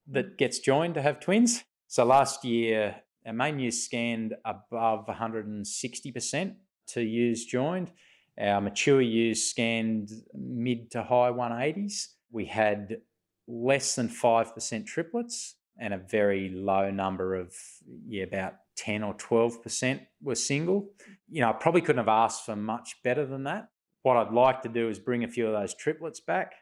that 0.09 0.39
gets 0.39 0.59
joined 0.59 0.95
to 0.95 1.03
have 1.03 1.21
twins. 1.21 1.65
So 1.89 2.05
last 2.05 2.45
year, 2.45 2.97
our 3.27 3.33
main 3.33 3.59
ewes 3.59 3.83
scanned 3.83 4.35
above 4.45 5.07
160% 5.07 6.55
to 6.89 7.01
ewes 7.01 7.45
joined. 7.45 7.91
Our 8.41 8.61
mature 8.61 9.01
ewes 9.01 9.49
scanned 9.49 10.11
mid 10.35 10.91
to 10.93 11.03
high 11.03 11.31
180s. 11.31 12.09
We 12.31 12.47
had 12.47 12.99
less 13.49 13.95
than 13.95 14.09
5% 14.09 14.87
triplets 14.87 15.57
and 15.79 15.95
a 15.95 15.99
very 15.99 16.51
low 16.51 16.91
number 16.91 17.35
of, 17.35 17.55
yeah, 18.07 18.25
about 18.25 18.55
10 18.77 19.03
or 19.03 19.15
12% 19.15 20.01
were 20.23 20.35
single. 20.35 20.91
You 21.29 21.43
know, 21.43 21.51
I 21.51 21.53
probably 21.53 21.81
couldn't 21.81 21.99
have 21.99 22.09
asked 22.09 22.45
for 22.45 22.57
much 22.57 22.97
better 23.03 23.27
than 23.27 23.45
that. 23.45 23.69
What 24.03 24.17
I'd 24.17 24.33
like 24.33 24.63
to 24.63 24.69
do 24.69 24.89
is 24.89 24.99
bring 24.99 25.25
a 25.25 25.29
few 25.29 25.47
of 25.47 25.53
those 25.53 25.75
triplets 25.75 26.21
back 26.21 26.53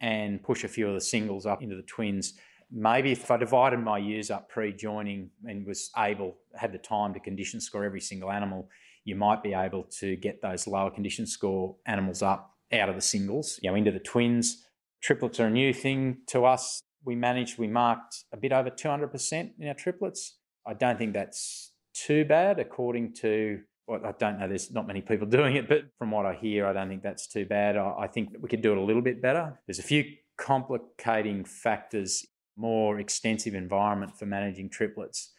and 0.00 0.42
push 0.42 0.64
a 0.64 0.68
few 0.68 0.88
of 0.88 0.94
the 0.94 1.00
singles 1.00 1.46
up 1.46 1.62
into 1.62 1.76
the 1.76 1.82
twins. 1.82 2.34
Maybe 2.70 3.12
if 3.12 3.30
I 3.30 3.36
divided 3.36 3.78
my 3.80 3.98
ewes 3.98 4.30
up 4.30 4.48
pre-joining 4.48 5.30
and 5.44 5.66
was 5.66 5.90
able, 5.96 6.36
had 6.54 6.72
the 6.72 6.78
time 6.78 7.14
to 7.14 7.20
condition 7.20 7.60
score 7.60 7.84
every 7.84 8.00
single 8.00 8.30
animal, 8.30 8.68
you 9.04 9.14
might 9.14 9.42
be 9.42 9.54
able 9.54 9.84
to 10.00 10.16
get 10.16 10.40
those 10.42 10.66
lower 10.66 10.90
condition 10.90 11.26
score 11.26 11.76
animals 11.86 12.22
up 12.22 12.54
out 12.72 12.88
of 12.88 12.94
the 12.94 13.00
singles, 13.00 13.58
you 13.62 13.70
know, 13.70 13.76
into 13.76 13.90
the 13.90 13.98
twins. 13.98 14.66
Triplets 15.02 15.38
are 15.38 15.46
a 15.46 15.50
new 15.50 15.72
thing 15.72 16.18
to 16.28 16.44
us. 16.44 16.80
We 17.04 17.14
managed, 17.14 17.58
we 17.58 17.68
marked 17.68 18.24
a 18.32 18.36
bit 18.36 18.52
over 18.52 18.70
200% 18.70 19.50
in 19.58 19.68
our 19.68 19.74
triplets. 19.74 20.38
I 20.66 20.74
don't 20.74 20.98
think 20.98 21.12
that's 21.12 21.72
too 21.92 22.24
bad 22.24 22.58
according 22.58 23.14
to 23.14 23.60
well, 23.86 24.00
I 24.02 24.12
don't 24.12 24.38
know, 24.38 24.48
there's 24.48 24.72
not 24.72 24.86
many 24.86 25.02
people 25.02 25.26
doing 25.28 25.56
it, 25.56 25.68
but 25.68 25.82
from 25.98 26.10
what 26.10 26.24
I 26.24 26.34
hear, 26.34 26.66
I 26.66 26.72
don't 26.72 26.88
think 26.88 27.02
that's 27.02 27.26
too 27.26 27.44
bad. 27.44 27.76
I, 27.76 27.94
I 28.00 28.06
think 28.06 28.30
we 28.40 28.48
could 28.48 28.62
do 28.62 28.72
it 28.72 28.78
a 28.78 28.82
little 28.82 29.02
bit 29.02 29.20
better. 29.20 29.60
There's 29.66 29.78
a 29.78 29.82
few 29.82 30.04
complicating 30.38 31.44
factors, 31.44 32.24
more 32.56 32.98
extensive 32.98 33.54
environment 33.54 34.18
for 34.18 34.24
managing 34.24 34.70
triplets 34.70 35.33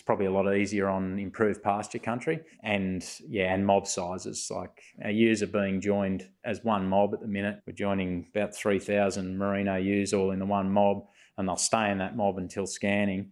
it's 0.00 0.06
probably 0.06 0.26
a 0.26 0.32
lot 0.32 0.50
easier 0.56 0.88
on 0.88 1.18
improved 1.18 1.62
pasture 1.62 1.98
country 1.98 2.40
and 2.62 3.06
yeah 3.28 3.52
and 3.52 3.66
mob 3.66 3.86
sizes 3.86 4.50
like 4.50 4.82
our 5.04 5.10
ewes 5.10 5.42
are 5.42 5.46
being 5.46 5.80
joined 5.80 6.26
as 6.44 6.64
one 6.64 6.88
mob 6.88 7.12
at 7.12 7.20
the 7.20 7.28
minute 7.28 7.60
we're 7.66 7.72
joining 7.74 8.26
about 8.34 8.54
3000 8.54 9.36
merino 9.36 9.76
ewes 9.76 10.14
all 10.14 10.30
in 10.30 10.38
the 10.38 10.46
one 10.46 10.70
mob 10.70 11.04
and 11.36 11.46
they'll 11.46 11.56
stay 11.56 11.90
in 11.90 11.98
that 11.98 12.16
mob 12.16 12.38
until 12.38 12.66
scanning 12.66 13.30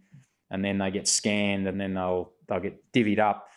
and 0.51 0.63
then 0.63 0.77
they 0.77 0.91
get 0.91 1.07
scanned 1.07 1.67
and 1.67 1.81
then 1.81 1.95
they'll 1.95 2.31
they'll 2.47 2.59
get 2.59 2.79
divvied 2.93 3.19
up 3.19 3.47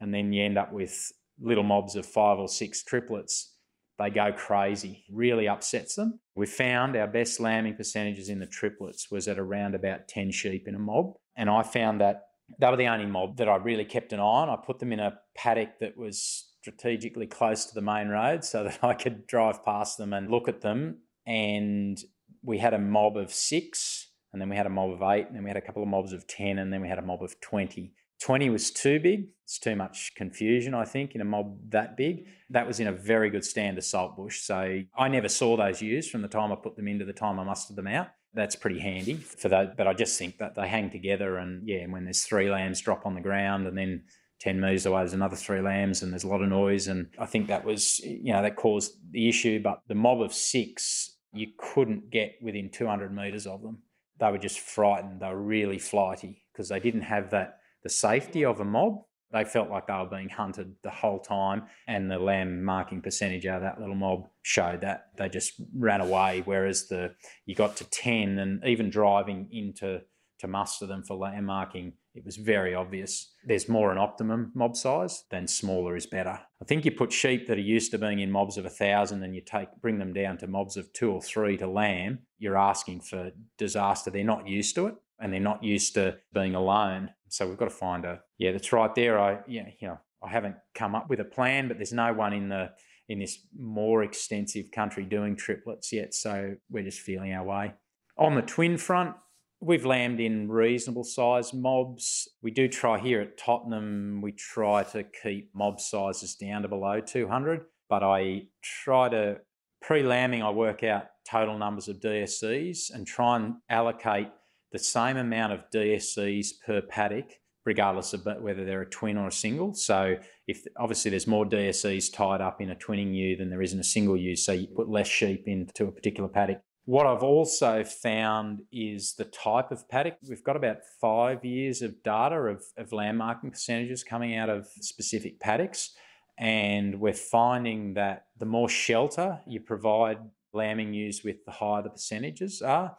and 0.00 0.12
then 0.12 0.32
you 0.32 0.44
end 0.44 0.58
up 0.58 0.72
with 0.72 1.12
little 1.40 1.64
mobs 1.64 1.96
of 1.96 2.06
five 2.06 2.38
or 2.38 2.48
six 2.48 2.82
triplets. 2.82 3.52
They 3.98 4.10
go 4.10 4.32
crazy, 4.32 5.04
really 5.10 5.48
upsets 5.48 5.94
them. 5.94 6.20
We 6.34 6.46
found 6.46 6.96
our 6.96 7.06
best 7.06 7.38
lambing 7.38 7.76
percentages 7.76 8.28
in 8.28 8.40
the 8.40 8.46
triplets 8.46 9.10
was 9.10 9.28
at 9.28 9.38
around 9.38 9.74
about 9.74 10.08
10 10.08 10.32
sheep 10.32 10.66
in 10.66 10.74
a 10.74 10.78
mob. 10.78 11.14
And 11.36 11.48
I 11.48 11.62
found 11.62 12.00
that 12.00 12.22
they 12.58 12.68
were 12.68 12.76
the 12.76 12.86
only 12.86 13.06
mob 13.06 13.36
that 13.38 13.48
I 13.48 13.56
really 13.56 13.84
kept 13.84 14.12
an 14.12 14.20
eye 14.20 14.22
on. 14.22 14.48
I 14.48 14.56
put 14.56 14.78
them 14.78 14.92
in 14.92 15.00
a 15.00 15.18
paddock 15.36 15.78
that 15.80 15.96
was 15.96 16.52
strategically 16.60 17.26
close 17.26 17.66
to 17.66 17.74
the 17.74 17.82
main 17.82 18.08
road 18.08 18.44
so 18.44 18.64
that 18.64 18.78
I 18.82 18.94
could 18.94 19.26
drive 19.26 19.64
past 19.64 19.98
them 19.98 20.12
and 20.12 20.30
look 20.30 20.48
at 20.48 20.60
them. 20.60 20.98
And 21.26 21.98
we 22.42 22.58
had 22.58 22.74
a 22.74 22.78
mob 22.78 23.16
of 23.16 23.32
six, 23.32 24.10
and 24.32 24.40
then 24.40 24.48
we 24.48 24.56
had 24.56 24.66
a 24.66 24.70
mob 24.70 24.90
of 24.90 25.02
eight, 25.02 25.26
and 25.26 25.36
then 25.36 25.44
we 25.44 25.50
had 25.50 25.56
a 25.56 25.62
couple 25.62 25.82
of 25.82 25.88
mobs 25.88 26.12
of 26.12 26.26
10, 26.26 26.58
and 26.58 26.72
then 26.72 26.82
we 26.82 26.88
had 26.88 26.98
a 26.98 27.02
mob 27.02 27.22
of 27.22 27.40
20. 27.40 27.92
20 28.24 28.48
was 28.48 28.70
too 28.70 28.98
big. 28.98 29.26
It's 29.42 29.58
too 29.58 29.76
much 29.76 30.12
confusion, 30.16 30.72
I 30.72 30.86
think, 30.86 31.14
in 31.14 31.20
a 31.20 31.26
mob 31.26 31.58
that 31.68 31.94
big. 31.94 32.24
That 32.48 32.66
was 32.66 32.80
in 32.80 32.86
a 32.86 32.92
very 32.92 33.28
good 33.28 33.44
stand 33.44 33.76
of 33.76 33.84
saltbush. 33.84 34.40
So 34.40 34.80
I 34.96 35.08
never 35.08 35.28
saw 35.28 35.58
those 35.58 35.82
used 35.82 36.10
from 36.10 36.22
the 36.22 36.28
time 36.28 36.50
I 36.50 36.54
put 36.54 36.74
them 36.74 36.88
in 36.88 36.98
to 37.00 37.04
the 37.04 37.12
time 37.12 37.38
I 37.38 37.44
mustered 37.44 37.76
them 37.76 37.86
out. 37.86 38.08
That's 38.32 38.56
pretty 38.56 38.80
handy 38.80 39.16
for 39.16 39.50
that. 39.50 39.76
But 39.76 39.86
I 39.86 39.92
just 39.92 40.18
think 40.18 40.38
that 40.38 40.54
they 40.54 40.66
hang 40.66 40.88
together. 40.90 41.36
And 41.36 41.68
yeah, 41.68 41.84
when 41.86 42.04
there's 42.04 42.24
three 42.24 42.50
lambs 42.50 42.80
drop 42.80 43.04
on 43.04 43.14
the 43.14 43.20
ground 43.20 43.66
and 43.66 43.76
then 43.76 44.04
10 44.40 44.58
metres 44.58 44.86
away, 44.86 45.02
there's 45.02 45.12
another 45.12 45.36
three 45.36 45.60
lambs 45.60 46.02
and 46.02 46.10
there's 46.10 46.24
a 46.24 46.28
lot 46.28 46.40
of 46.40 46.48
noise. 46.48 46.88
And 46.88 47.10
I 47.18 47.26
think 47.26 47.48
that 47.48 47.66
was, 47.66 47.98
you 47.98 48.32
know, 48.32 48.40
that 48.40 48.56
caused 48.56 48.92
the 49.10 49.28
issue. 49.28 49.62
But 49.62 49.82
the 49.86 49.94
mob 49.94 50.22
of 50.22 50.32
six 50.32 51.18
you 51.34 51.48
couldn't 51.58 52.10
get 52.10 52.36
within 52.40 52.70
200 52.70 53.14
metres 53.14 53.46
of 53.46 53.60
them. 53.60 53.82
They 54.18 54.30
were 54.30 54.38
just 54.38 54.60
frightened. 54.60 55.20
They 55.20 55.28
were 55.28 55.42
really 55.42 55.78
flighty 55.78 56.42
because 56.52 56.70
they 56.70 56.80
didn't 56.80 57.02
have 57.02 57.30
that 57.32 57.58
the 57.84 57.90
safety 57.90 58.44
of 58.44 58.58
a 58.58 58.64
mob. 58.64 59.02
They 59.32 59.44
felt 59.44 59.68
like 59.68 59.86
they 59.86 59.94
were 59.94 60.06
being 60.06 60.28
hunted 60.28 60.74
the 60.82 60.90
whole 60.90 61.18
time, 61.18 61.64
and 61.88 62.10
the 62.10 62.18
lamb 62.18 62.64
marking 62.64 63.00
percentage 63.00 63.46
out 63.46 63.56
of 63.56 63.62
that 63.62 63.80
little 63.80 63.96
mob 63.96 64.28
showed 64.42 64.80
that 64.82 65.06
they 65.16 65.28
just 65.28 65.60
ran 65.76 66.00
away. 66.00 66.42
Whereas 66.44 66.88
the 66.88 67.14
you 67.46 67.54
got 67.54 67.76
to 67.76 67.90
ten, 67.90 68.38
and 68.38 68.64
even 68.64 68.90
driving 68.90 69.48
into 69.50 70.02
to 70.40 70.48
muster 70.48 70.86
them 70.86 71.02
for 71.02 71.16
lamb 71.16 71.44
marking, 71.46 71.94
it 72.14 72.24
was 72.24 72.36
very 72.36 72.74
obvious. 72.74 73.32
There's 73.44 73.68
more 73.68 73.90
an 73.90 73.98
optimum 73.98 74.52
mob 74.54 74.76
size 74.76 75.24
than 75.30 75.48
smaller 75.48 75.96
is 75.96 76.06
better. 76.06 76.38
I 76.60 76.64
think 76.64 76.84
you 76.84 76.92
put 76.92 77.12
sheep 77.12 77.46
that 77.46 77.58
are 77.58 77.62
used 77.62 77.90
to 77.92 77.98
being 77.98 78.20
in 78.20 78.30
mobs 78.30 78.56
of 78.56 78.64
a 78.64 78.70
thousand 78.70 79.22
and 79.22 79.34
you 79.34 79.40
take 79.40 79.68
bring 79.80 79.98
them 79.98 80.12
down 80.12 80.38
to 80.38 80.46
mobs 80.46 80.76
of 80.76 80.92
two 80.92 81.10
or 81.10 81.22
three 81.22 81.56
to 81.58 81.66
lamb, 81.66 82.20
you're 82.38 82.58
asking 82.58 83.00
for 83.00 83.32
disaster. 83.58 84.10
They're 84.10 84.24
not 84.24 84.46
used 84.46 84.74
to 84.76 84.86
it 84.86 84.94
and 85.18 85.32
they're 85.32 85.40
not 85.40 85.64
used 85.64 85.94
to 85.94 86.18
being 86.32 86.54
alone. 86.54 87.10
So 87.34 87.48
we've 87.48 87.58
got 87.58 87.64
to 87.64 87.70
find 87.74 88.04
a 88.04 88.20
yeah, 88.38 88.52
that's 88.52 88.72
right 88.72 88.94
there. 88.94 89.18
I 89.18 89.40
yeah, 89.48 89.68
you 89.80 89.88
know, 89.88 89.98
I 90.22 90.30
haven't 90.30 90.54
come 90.74 90.94
up 90.94 91.10
with 91.10 91.18
a 91.18 91.24
plan, 91.24 91.66
but 91.66 91.78
there's 91.78 91.92
no 91.92 92.12
one 92.12 92.32
in 92.32 92.48
the 92.48 92.70
in 93.08 93.18
this 93.18 93.44
more 93.58 94.04
extensive 94.04 94.70
country 94.70 95.04
doing 95.04 95.34
triplets 95.34 95.92
yet. 95.92 96.14
So 96.14 96.54
we're 96.70 96.84
just 96.84 97.00
feeling 97.00 97.32
our 97.32 97.44
way. 97.44 97.74
On 98.16 98.36
the 98.36 98.42
twin 98.42 98.78
front, 98.78 99.16
we've 99.60 99.84
lambed 99.84 100.20
in 100.20 100.48
reasonable 100.48 101.02
size 101.02 101.52
mobs. 101.52 102.28
We 102.40 102.52
do 102.52 102.68
try 102.68 102.98
here 102.98 103.20
at 103.20 103.36
Tottenham, 103.36 104.20
we 104.22 104.30
try 104.30 104.84
to 104.84 105.02
keep 105.02 105.50
mob 105.54 105.80
sizes 105.80 106.36
down 106.36 106.62
to 106.62 106.68
below 106.68 107.00
200, 107.00 107.62
but 107.90 108.04
I 108.04 108.44
try 108.62 109.08
to 109.08 109.40
pre 109.82 110.04
lambing, 110.04 110.42
I 110.42 110.50
work 110.50 110.84
out 110.84 111.06
total 111.28 111.58
numbers 111.58 111.88
of 111.88 111.98
DSEs 111.98 112.94
and 112.94 113.06
try 113.06 113.36
and 113.36 113.54
allocate 113.68 114.28
the 114.74 114.78
same 114.80 115.16
amount 115.16 115.52
of 115.52 115.60
DSEs 115.72 116.48
per 116.66 116.82
paddock, 116.82 117.30
regardless 117.64 118.12
of 118.12 118.26
whether 118.40 118.64
they're 118.64 118.82
a 118.82 118.90
twin 118.90 119.16
or 119.16 119.28
a 119.28 119.32
single. 119.32 119.72
So, 119.72 120.16
if 120.48 120.64
obviously 120.76 121.12
there's 121.12 121.28
more 121.28 121.46
DSEs 121.46 122.12
tied 122.12 122.40
up 122.40 122.60
in 122.60 122.70
a 122.70 122.74
twinning 122.74 123.14
ewe 123.14 123.36
than 123.36 123.50
there 123.50 123.62
is 123.62 123.72
in 123.72 123.78
a 123.78 123.84
single 123.84 124.16
ewe, 124.16 124.34
so 124.34 124.50
you 124.50 124.66
put 124.66 124.88
less 124.88 125.06
sheep 125.06 125.44
into 125.46 125.84
a 125.84 125.92
particular 125.92 126.28
paddock. 126.28 126.58
What 126.86 127.06
I've 127.06 127.22
also 127.22 127.84
found 127.84 128.62
is 128.72 129.14
the 129.14 129.26
type 129.26 129.70
of 129.70 129.88
paddock. 129.88 130.16
We've 130.28 130.42
got 130.42 130.56
about 130.56 130.78
five 131.00 131.44
years 131.44 131.80
of 131.80 132.02
data 132.02 132.34
of, 132.34 132.64
of 132.76 132.92
lamb 132.92 133.18
marking 133.18 133.52
percentages 133.52 134.02
coming 134.02 134.36
out 134.36 134.50
of 134.50 134.66
specific 134.80 135.38
paddocks. 135.38 135.92
And 136.36 136.98
we're 137.00 137.14
finding 137.14 137.94
that 137.94 138.24
the 138.38 138.44
more 138.44 138.68
shelter 138.68 139.38
you 139.46 139.60
provide 139.60 140.18
lambing 140.52 140.92
ewes 140.92 141.22
with, 141.24 141.44
the 141.46 141.52
higher 141.52 141.82
the 141.82 141.90
percentages 141.90 142.60
are. 142.60 142.96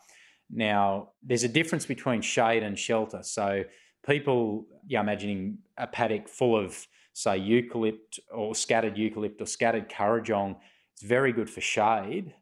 Now, 0.50 1.10
there's 1.24 1.44
a 1.44 1.50
difference 1.50 1.86
between 1.86 2.22
shade 2.22 2.64
and 2.64 2.78
shelter. 2.78 3.24
So, 3.24 3.64
people, 4.06 4.68
yeah, 4.88 5.02
imagining 5.02 5.60
a 5.78 5.88
paddock 5.88 6.28
full 6.28 6.58
of, 6.58 6.88
say, 7.14 7.40
eucalypt 7.40 8.20
or 8.32 8.56
scattered 8.56 8.96
eucalypt 8.96 9.42
or 9.42 9.46
scattered 9.46 9.90
kurrajong, 9.90 10.58
it's 10.94 11.04
very 11.04 11.34
good 11.34 11.50
for 11.50 11.62
shade, 11.62 12.34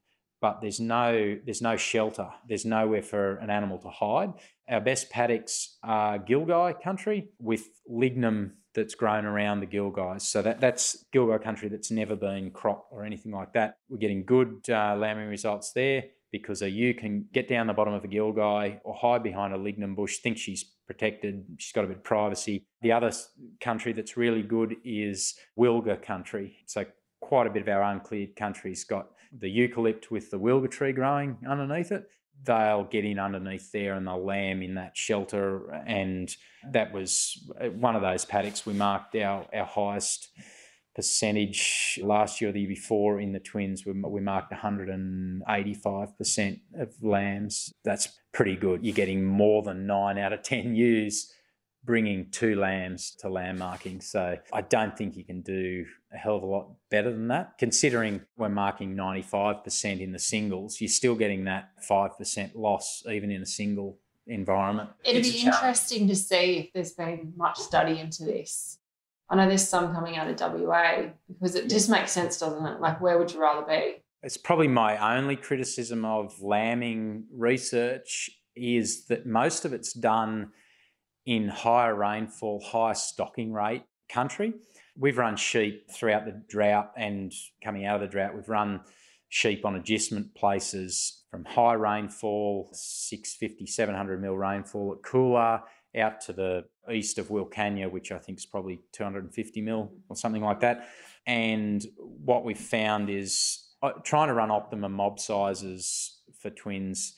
but 0.41 0.61
there's 0.61 0.79
no 0.79 1.37
there's 1.45 1.61
no 1.61 1.77
shelter. 1.77 2.29
There's 2.47 2.65
nowhere 2.65 3.01
for 3.01 3.37
an 3.37 3.49
animal 3.49 3.79
to 3.79 3.89
hide. 3.89 4.33
Our 4.69 4.81
best 4.81 5.09
paddocks 5.09 5.77
are 5.83 6.19
Gilgai 6.19 6.81
country 6.83 7.29
with 7.39 7.63
lignum 7.89 8.51
that's 8.75 8.95
grown 8.95 9.25
around 9.25 9.59
the 9.59 9.67
Gilgais. 9.67 10.21
So 10.21 10.41
that, 10.41 10.59
that's 10.59 11.05
Gilgai 11.13 11.41
country 11.43 11.69
that's 11.69 11.91
never 11.91 12.15
been 12.15 12.51
cropped 12.51 12.91
or 12.91 13.05
anything 13.05 13.31
like 13.31 13.53
that. 13.53 13.77
We're 13.89 13.97
getting 13.97 14.25
good 14.25 14.65
uh, 14.69 14.95
lambing 14.95 15.29
results 15.29 15.71
there 15.73 16.05
because 16.33 16.63
a 16.63 16.69
ewe 16.69 16.95
can 16.95 17.25
get 17.31 17.47
down 17.47 17.67
the 17.67 17.73
bottom 17.73 17.93
of 17.93 18.03
a 18.03 18.07
gilgai 18.07 18.79
or 18.83 18.95
hide 18.95 19.21
behind 19.21 19.53
a 19.53 19.57
lignum 19.57 19.95
bush, 19.95 20.17
think 20.17 20.35
she's 20.37 20.63
protected, 20.87 21.45
she's 21.59 21.71
got 21.71 21.85
a 21.85 21.87
bit 21.87 21.97
of 21.97 22.03
privacy. 22.03 22.65
The 22.81 22.91
other 22.91 23.13
country 23.61 23.93
that's 23.93 24.17
really 24.17 24.41
good 24.41 24.75
is 24.83 25.35
Wilga 25.57 26.01
country. 26.01 26.57
So 26.65 26.85
quite 27.21 27.45
a 27.45 27.51
bit 27.51 27.61
of 27.61 27.69
our 27.69 27.83
uncleared 27.83 28.35
country's 28.35 28.83
got 28.83 29.11
the 29.31 29.47
eucalypt 29.47 30.09
with 30.09 30.31
the 30.31 30.39
wilga 30.39 30.69
tree 30.69 30.91
growing 30.91 31.37
underneath 31.47 31.91
it. 31.91 32.09
They'll 32.43 32.83
get 32.83 33.05
in 33.05 33.19
underneath 33.19 33.71
there 33.71 33.93
and 33.93 34.05
they'll 34.05 34.25
lamb 34.25 34.63
in 34.63 34.73
that 34.75 34.97
shelter. 34.97 35.71
And 35.85 36.35
that 36.71 36.91
was 36.91 37.47
uh, 37.61 37.67
one 37.67 37.95
of 37.95 38.01
those 38.01 38.25
paddocks 38.25 38.65
we 38.65 38.73
marked 38.73 39.15
our, 39.15 39.45
our 39.53 39.65
highest 39.65 40.29
percentage 40.95 41.99
last 42.03 42.39
year 42.39 42.49
or 42.49 42.53
the 42.53 42.61
year 42.61 42.69
before 42.69 43.19
in 43.19 43.33
the 43.33 43.39
twins 43.39 43.83
we, 43.85 43.91
we 43.93 44.21
marked 44.21 44.53
185% 44.53 46.59
of 46.79 46.93
lambs. 47.01 47.73
That's 47.83 48.07
pretty 48.31 48.55
good. 48.55 48.85
You're 48.85 48.93
getting 48.93 49.25
more 49.25 49.63
than 49.63 49.87
9 49.87 50.17
out 50.17 50.31
of 50.33 50.43
10 50.43 50.75
ewes 50.75 51.33
bringing 51.85 52.29
two 52.31 52.55
lambs 52.55 53.13
to 53.19 53.27
lamb 53.27 53.57
marking. 53.57 53.99
So 53.99 54.37
i 54.53 54.61
don't 54.61 54.97
think 54.97 55.17
you 55.17 55.25
can 55.25 55.41
do 55.41 55.85
a 56.13 56.17
hell 56.17 56.37
of 56.37 56.43
a 56.43 56.45
lot 56.45 56.69
better 56.89 57.11
than 57.11 57.27
that. 57.29 57.57
Considering 57.57 58.21
we're 58.37 58.49
marking 58.49 58.95
95% 58.95 59.99
in 59.99 60.11
the 60.11 60.19
singles 60.19 60.79
you're 60.79 60.87
still 60.87 61.15
getting 61.15 61.45
that 61.45 61.69
5% 61.89 62.51
loss 62.55 63.03
even 63.09 63.31
in 63.31 63.41
a 63.41 63.45
single 63.45 63.97
environment. 64.27 64.91
It'd 65.03 65.23
be 65.23 65.39
interesting 65.39 66.07
to 66.07 66.15
see 66.15 66.59
if 66.59 66.73
there's 66.73 66.93
been 66.93 67.33
much 67.35 67.57
study 67.57 67.99
into 67.99 68.23
this 68.23 68.77
I 69.29 69.35
know 69.35 69.47
there's 69.47 69.67
some 69.67 69.93
coming 69.93 70.17
out 70.17 70.27
of 70.27 70.53
WA 70.53 71.09
because 71.27 71.55
it 71.55 71.69
just 71.69 71.89
makes 71.89 72.11
sense, 72.11 72.37
doesn't 72.37 72.65
it? 72.65 72.79
Like, 72.81 73.01
where 73.01 73.17
would 73.17 73.31
you 73.31 73.41
rather 73.41 73.65
be? 73.65 74.03
It's 74.21 74.37
probably 74.37 74.67
my 74.67 75.17
only 75.17 75.35
criticism 75.35 76.05
of 76.05 76.41
lambing 76.41 77.25
research 77.31 78.29
is 78.55 79.05
that 79.07 79.25
most 79.25 79.65
of 79.65 79.73
it's 79.73 79.93
done 79.93 80.51
in 81.25 81.47
higher 81.47 81.95
rainfall, 81.95 82.61
higher 82.63 82.93
stocking 82.93 83.53
rate 83.53 83.83
country. 84.09 84.53
We've 84.97 85.17
run 85.17 85.35
sheep 85.35 85.89
throughout 85.91 86.25
the 86.25 86.41
drought 86.47 86.91
and 86.95 87.33
coming 87.63 87.85
out 87.85 87.95
of 87.95 88.01
the 88.01 88.07
drought, 88.07 88.35
we've 88.35 88.49
run 88.49 88.81
sheep 89.29 89.65
on 89.65 89.75
agistment 89.75 90.35
places 90.35 91.23
from 91.31 91.43
high 91.45 91.73
rainfall, 91.73 92.69
650, 92.71 93.65
700 93.65 94.21
mil 94.21 94.37
rainfall 94.37 94.95
at 94.95 95.09
Coolah 95.09 95.61
out 95.97 96.21
to 96.21 96.33
the 96.33 96.65
east 96.91 97.17
of 97.17 97.27
Wilcannia, 97.29 97.89
which 97.89 98.11
I 98.11 98.17
think 98.17 98.37
is 98.39 98.45
probably 98.45 98.81
250 98.93 99.61
mil 99.61 99.91
or 100.09 100.15
something 100.15 100.43
like 100.43 100.59
that. 100.61 100.87
And 101.25 101.85
what 101.97 102.43
we've 102.43 102.57
found 102.57 103.09
is 103.09 103.63
uh, 103.81 103.91
trying 104.03 104.27
to 104.27 104.33
run 104.33 104.51
optimum 104.51 104.93
mob 104.93 105.19
sizes 105.19 106.21
for 106.39 106.49
twins. 106.49 107.15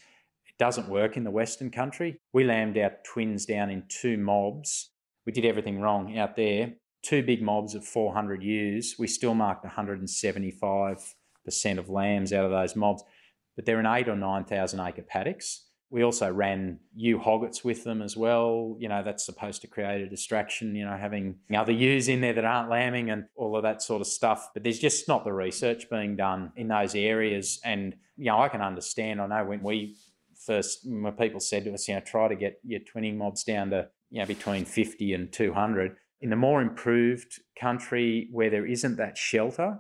It 0.48 0.58
doesn't 0.58 0.90
work 0.90 1.18
in 1.18 1.24
the 1.24 1.32
Western 1.32 1.72
country. 1.72 2.20
We 2.34 2.44
lambed 2.44 2.78
our 2.78 2.94
twins 3.04 3.46
down 3.46 3.70
in 3.70 3.84
two 3.88 4.18
mobs. 4.18 4.92
We 5.26 5.32
did 5.32 5.46
everything 5.46 5.80
wrong 5.80 6.18
out 6.18 6.36
there. 6.36 6.74
Two 7.02 7.24
big 7.24 7.42
mobs 7.42 7.76
of 7.76 7.86
400 7.86 8.44
ewes. 8.44 8.96
We 8.98 9.08
still 9.08 9.36
marked 9.36 9.66
175% 9.66 11.16
of 11.78 11.90
lambs 11.90 12.34
out 12.34 12.46
of 12.46 12.52
those 12.52 12.76
mobs, 12.76 13.04
but 13.56 13.66
they're 13.66 13.80
in 13.80 13.86
eight 13.86 14.10
or 14.10 14.16
9,000 14.16 14.80
acre 14.80 15.04
paddocks. 15.04 15.65
We 15.90 16.04
also 16.04 16.32
ran 16.32 16.80
ewe 16.96 17.20
hoggets 17.20 17.64
with 17.64 17.84
them 17.84 18.02
as 18.02 18.18
well. 18.18 18.76
You 18.80 18.90
know, 18.90 19.04
that's 19.04 19.26
supposed 19.26 19.62
to 19.62 19.68
create 19.68 20.02
a 20.02 20.10
distraction, 20.10 20.76
you 20.76 20.84
know, 20.86 20.98
having 20.98 21.36
other 21.56 21.72
ewes 21.72 22.10
in 22.10 22.22
there 22.22 22.34
that 22.34 22.44
aren't 22.44 22.70
lambing 22.70 23.12
and 23.12 23.26
all 23.36 23.56
of 23.56 23.64
that 23.64 23.82
sort 23.82 24.02
of 24.02 24.08
stuff. 24.08 24.50
But 24.54 24.64
there's 24.64 24.80
just 24.80 25.08
not 25.08 25.24
the 25.24 25.32
research 25.32 25.90
being 25.90 26.16
done 26.16 26.52
in 26.56 26.68
those 26.68 26.96
areas. 26.96 27.60
And, 27.64 27.96
you 28.18 28.26
know, 28.26 28.42
I 28.42 28.50
can 28.50 28.62
understand, 28.62 29.22
I 29.22 29.28
know 29.28 29.46
when 29.46 29.62
we 29.62 29.96
first, 30.46 30.80
when 30.86 31.14
people 31.14 31.40
said 31.40 31.64
to 31.66 31.74
us, 31.74 31.88
you 31.88 31.94
know, 31.94 32.02
try 32.02 32.28
to 32.28 32.36
get 32.36 32.60
your 32.64 32.82
twinning 32.82 33.18
mobs 33.18 33.44
down 33.44 33.70
to, 33.70 33.88
you 34.10 34.20
know, 34.20 34.26
between 34.26 34.66
50 34.66 35.14
and 35.14 35.32
200. 35.32 35.96
In 36.22 36.30
the 36.30 36.36
more 36.36 36.62
improved 36.62 37.40
country 37.60 38.28
where 38.32 38.50
there 38.50 38.66
isn't 38.66 38.98
that 38.98 39.18
shelter, 39.18 39.80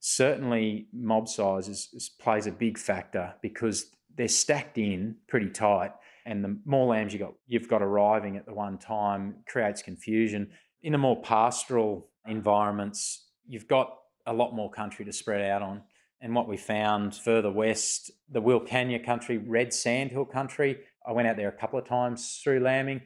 certainly 0.00 0.88
mob 0.92 1.28
size 1.28 2.12
plays 2.20 2.46
a 2.46 2.52
big 2.52 2.76
factor 2.76 3.34
because 3.40 3.93
they're 4.16 4.28
stacked 4.28 4.78
in 4.78 5.16
pretty 5.28 5.50
tight, 5.50 5.92
and 6.26 6.44
the 6.44 6.58
more 6.64 6.86
lambs 6.86 7.12
you 7.12 7.18
got, 7.18 7.34
you've 7.46 7.68
got 7.68 7.82
arriving 7.82 8.36
at 8.36 8.46
the 8.46 8.54
one 8.54 8.78
time 8.78 9.36
creates 9.46 9.82
confusion. 9.82 10.50
In 10.82 10.92
the 10.92 10.98
more 10.98 11.20
pastoral 11.22 12.08
environments, 12.26 13.28
you've 13.46 13.68
got 13.68 13.96
a 14.26 14.32
lot 14.32 14.54
more 14.54 14.70
country 14.70 15.04
to 15.04 15.12
spread 15.12 15.42
out 15.42 15.62
on. 15.62 15.82
And 16.20 16.34
what 16.34 16.48
we 16.48 16.56
found 16.56 17.14
further 17.14 17.50
west, 17.50 18.10
the 18.30 18.40
Wilcannia 18.40 19.04
country, 19.04 19.36
red 19.36 19.74
sandhill 19.74 20.24
country, 20.24 20.78
I 21.06 21.12
went 21.12 21.28
out 21.28 21.36
there 21.36 21.48
a 21.48 21.52
couple 21.52 21.78
of 21.78 21.86
times 21.86 22.40
through 22.42 22.60
lambing, 22.60 23.02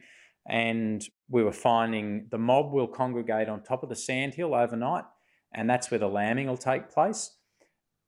and 0.47 1.03
we 1.29 1.43
were 1.43 1.51
finding 1.51 2.27
the 2.31 2.37
mob 2.37 2.71
will 2.71 2.87
congregate 2.87 3.49
on 3.49 3.61
top 3.61 3.83
of 3.83 3.89
the 3.89 3.95
sandhill 3.95 4.55
overnight, 4.55 5.03
and 5.53 5.69
that's 5.69 5.91
where 5.91 5.99
the 5.99 6.07
lambing 6.07 6.47
will 6.47 6.57
take 6.57 6.89
place. 6.89 7.35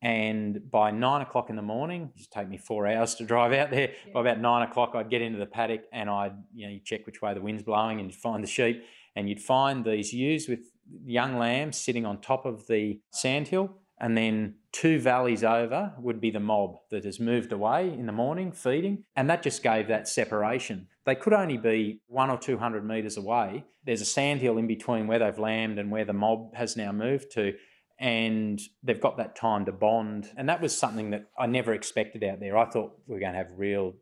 And 0.01 0.71
by 0.71 0.89
nine 0.91 1.21
o'clock 1.21 1.49
in 1.49 1.55
the 1.55 1.61
morning, 1.61 2.11
it 2.13 2.19
used 2.19 2.31
to 2.31 2.39
take 2.39 2.49
me 2.49 2.57
four 2.57 2.87
hours 2.87 3.15
to 3.15 3.25
drive 3.25 3.53
out 3.53 3.69
there. 3.69 3.91
Yeah. 4.07 4.13
By 4.13 4.21
about 4.21 4.39
nine 4.39 4.67
o'clock, 4.67 4.93
I'd 4.95 5.09
get 5.09 5.21
into 5.21 5.37
the 5.37 5.45
paddock 5.45 5.81
and 5.93 6.09
I'd, 6.09 6.33
you 6.53 6.65
know, 6.65 6.73
you 6.73 6.79
check 6.83 7.05
which 7.05 7.21
way 7.21 7.33
the 7.33 7.41
wind's 7.41 7.63
blowing 7.63 7.99
and 7.99 8.09
you'd 8.09 8.19
find 8.19 8.43
the 8.43 8.47
sheep 8.47 8.83
and 9.15 9.29
you'd 9.29 9.41
find 9.41 9.85
these 9.85 10.11
ewes 10.11 10.47
with 10.47 10.61
young 11.05 11.37
lambs 11.37 11.77
sitting 11.77 12.05
on 12.05 12.19
top 12.19 12.45
of 12.45 12.65
the 12.67 12.99
sandhill 13.11 13.77
and 13.99 14.17
then 14.17 14.55
two 14.71 14.99
valleys 14.99 15.43
over 15.43 15.93
would 15.99 16.19
be 16.19 16.31
the 16.31 16.39
mob 16.39 16.77
that 16.89 17.05
has 17.05 17.19
moved 17.19 17.51
away 17.51 17.87
in 17.87 18.07
the 18.07 18.11
morning 18.11 18.51
feeding, 18.51 19.03
and 19.15 19.29
that 19.29 19.43
just 19.43 19.61
gave 19.61 19.87
that 19.87 20.07
separation. 20.07 20.87
They 21.05 21.13
could 21.13 21.33
only 21.33 21.57
be 21.57 22.01
one 22.07 22.31
or 22.31 22.37
two 22.39 22.57
hundred 22.57 22.83
metres 22.83 23.15
away. 23.15 23.63
There's 23.85 24.01
a 24.01 24.05
sandhill 24.05 24.57
in 24.57 24.65
between 24.65 25.05
where 25.05 25.19
they've 25.19 25.37
lambed 25.37 25.77
and 25.77 25.91
where 25.91 26.05
the 26.05 26.13
mob 26.13 26.55
has 26.55 26.75
now 26.75 26.91
moved 26.91 27.31
to, 27.33 27.53
and 28.01 28.59
they've 28.81 28.99
got 28.99 29.17
that 29.17 29.35
time 29.35 29.63
to 29.65 29.71
bond. 29.71 30.27
And 30.35 30.49
that 30.49 30.59
was 30.59 30.75
something 30.75 31.11
that 31.11 31.25
I 31.37 31.45
never 31.45 31.71
expected 31.73 32.23
out 32.23 32.39
there. 32.39 32.57
I 32.57 32.65
thought 32.65 32.97
we 33.05 33.15
are 33.15 33.19
going 33.19 33.33
to 33.33 33.37
have 33.37 33.51
real 33.55 33.93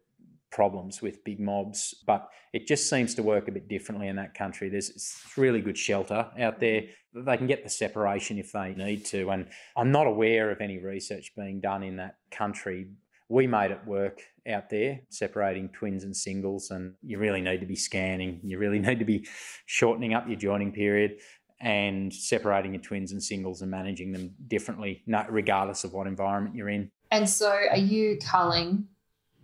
problems 0.51 1.01
with 1.01 1.23
big 1.25 1.39
mobs, 1.39 1.93
but 2.07 2.29
it 2.53 2.65
just 2.65 2.89
seems 2.89 3.13
to 3.15 3.23
work 3.23 3.49
a 3.49 3.51
bit 3.51 3.67
differently 3.67 4.07
in 4.07 4.15
that 4.15 4.33
country. 4.33 4.69
There's 4.69 5.21
really 5.35 5.59
good 5.59 5.77
shelter 5.77 6.27
out 6.39 6.61
there. 6.61 6.83
They 7.13 7.37
can 7.37 7.45
get 7.45 7.65
the 7.65 7.69
separation 7.69 8.37
if 8.37 8.53
they 8.53 8.73
need 8.73 9.03
to. 9.07 9.31
And 9.31 9.47
I'm 9.75 9.91
not 9.91 10.07
aware 10.07 10.49
of 10.49 10.61
any 10.61 10.79
research 10.79 11.33
being 11.35 11.59
done 11.59 11.83
in 11.83 11.97
that 11.97 12.15
country. 12.31 12.87
We 13.27 13.47
made 13.47 13.71
it 13.71 13.85
work 13.85 14.21
out 14.49 14.69
there, 14.69 15.01
separating 15.09 15.69
twins 15.69 16.03
and 16.03 16.15
singles, 16.15 16.71
and 16.71 16.93
you 17.03 17.19
really 17.19 17.41
need 17.41 17.59
to 17.59 17.67
be 17.67 17.75
scanning. 17.75 18.39
You 18.43 18.57
really 18.57 18.79
need 18.79 18.99
to 18.99 19.05
be 19.05 19.27
shortening 19.65 20.13
up 20.13 20.27
your 20.27 20.39
joining 20.39 20.71
period 20.71 21.17
and 21.61 22.13
separating 22.13 22.73
your 22.73 22.81
twins 22.81 23.11
and 23.11 23.21
singles 23.21 23.61
and 23.61 23.69
managing 23.69 24.11
them 24.11 24.33
differently, 24.47 25.03
regardless 25.29 25.83
of 25.83 25.93
what 25.93 26.07
environment 26.07 26.55
you're 26.55 26.69
in. 26.69 26.89
And 27.11 27.27
so, 27.27 27.49
are 27.49 27.77
you 27.77 28.17
culling 28.23 28.85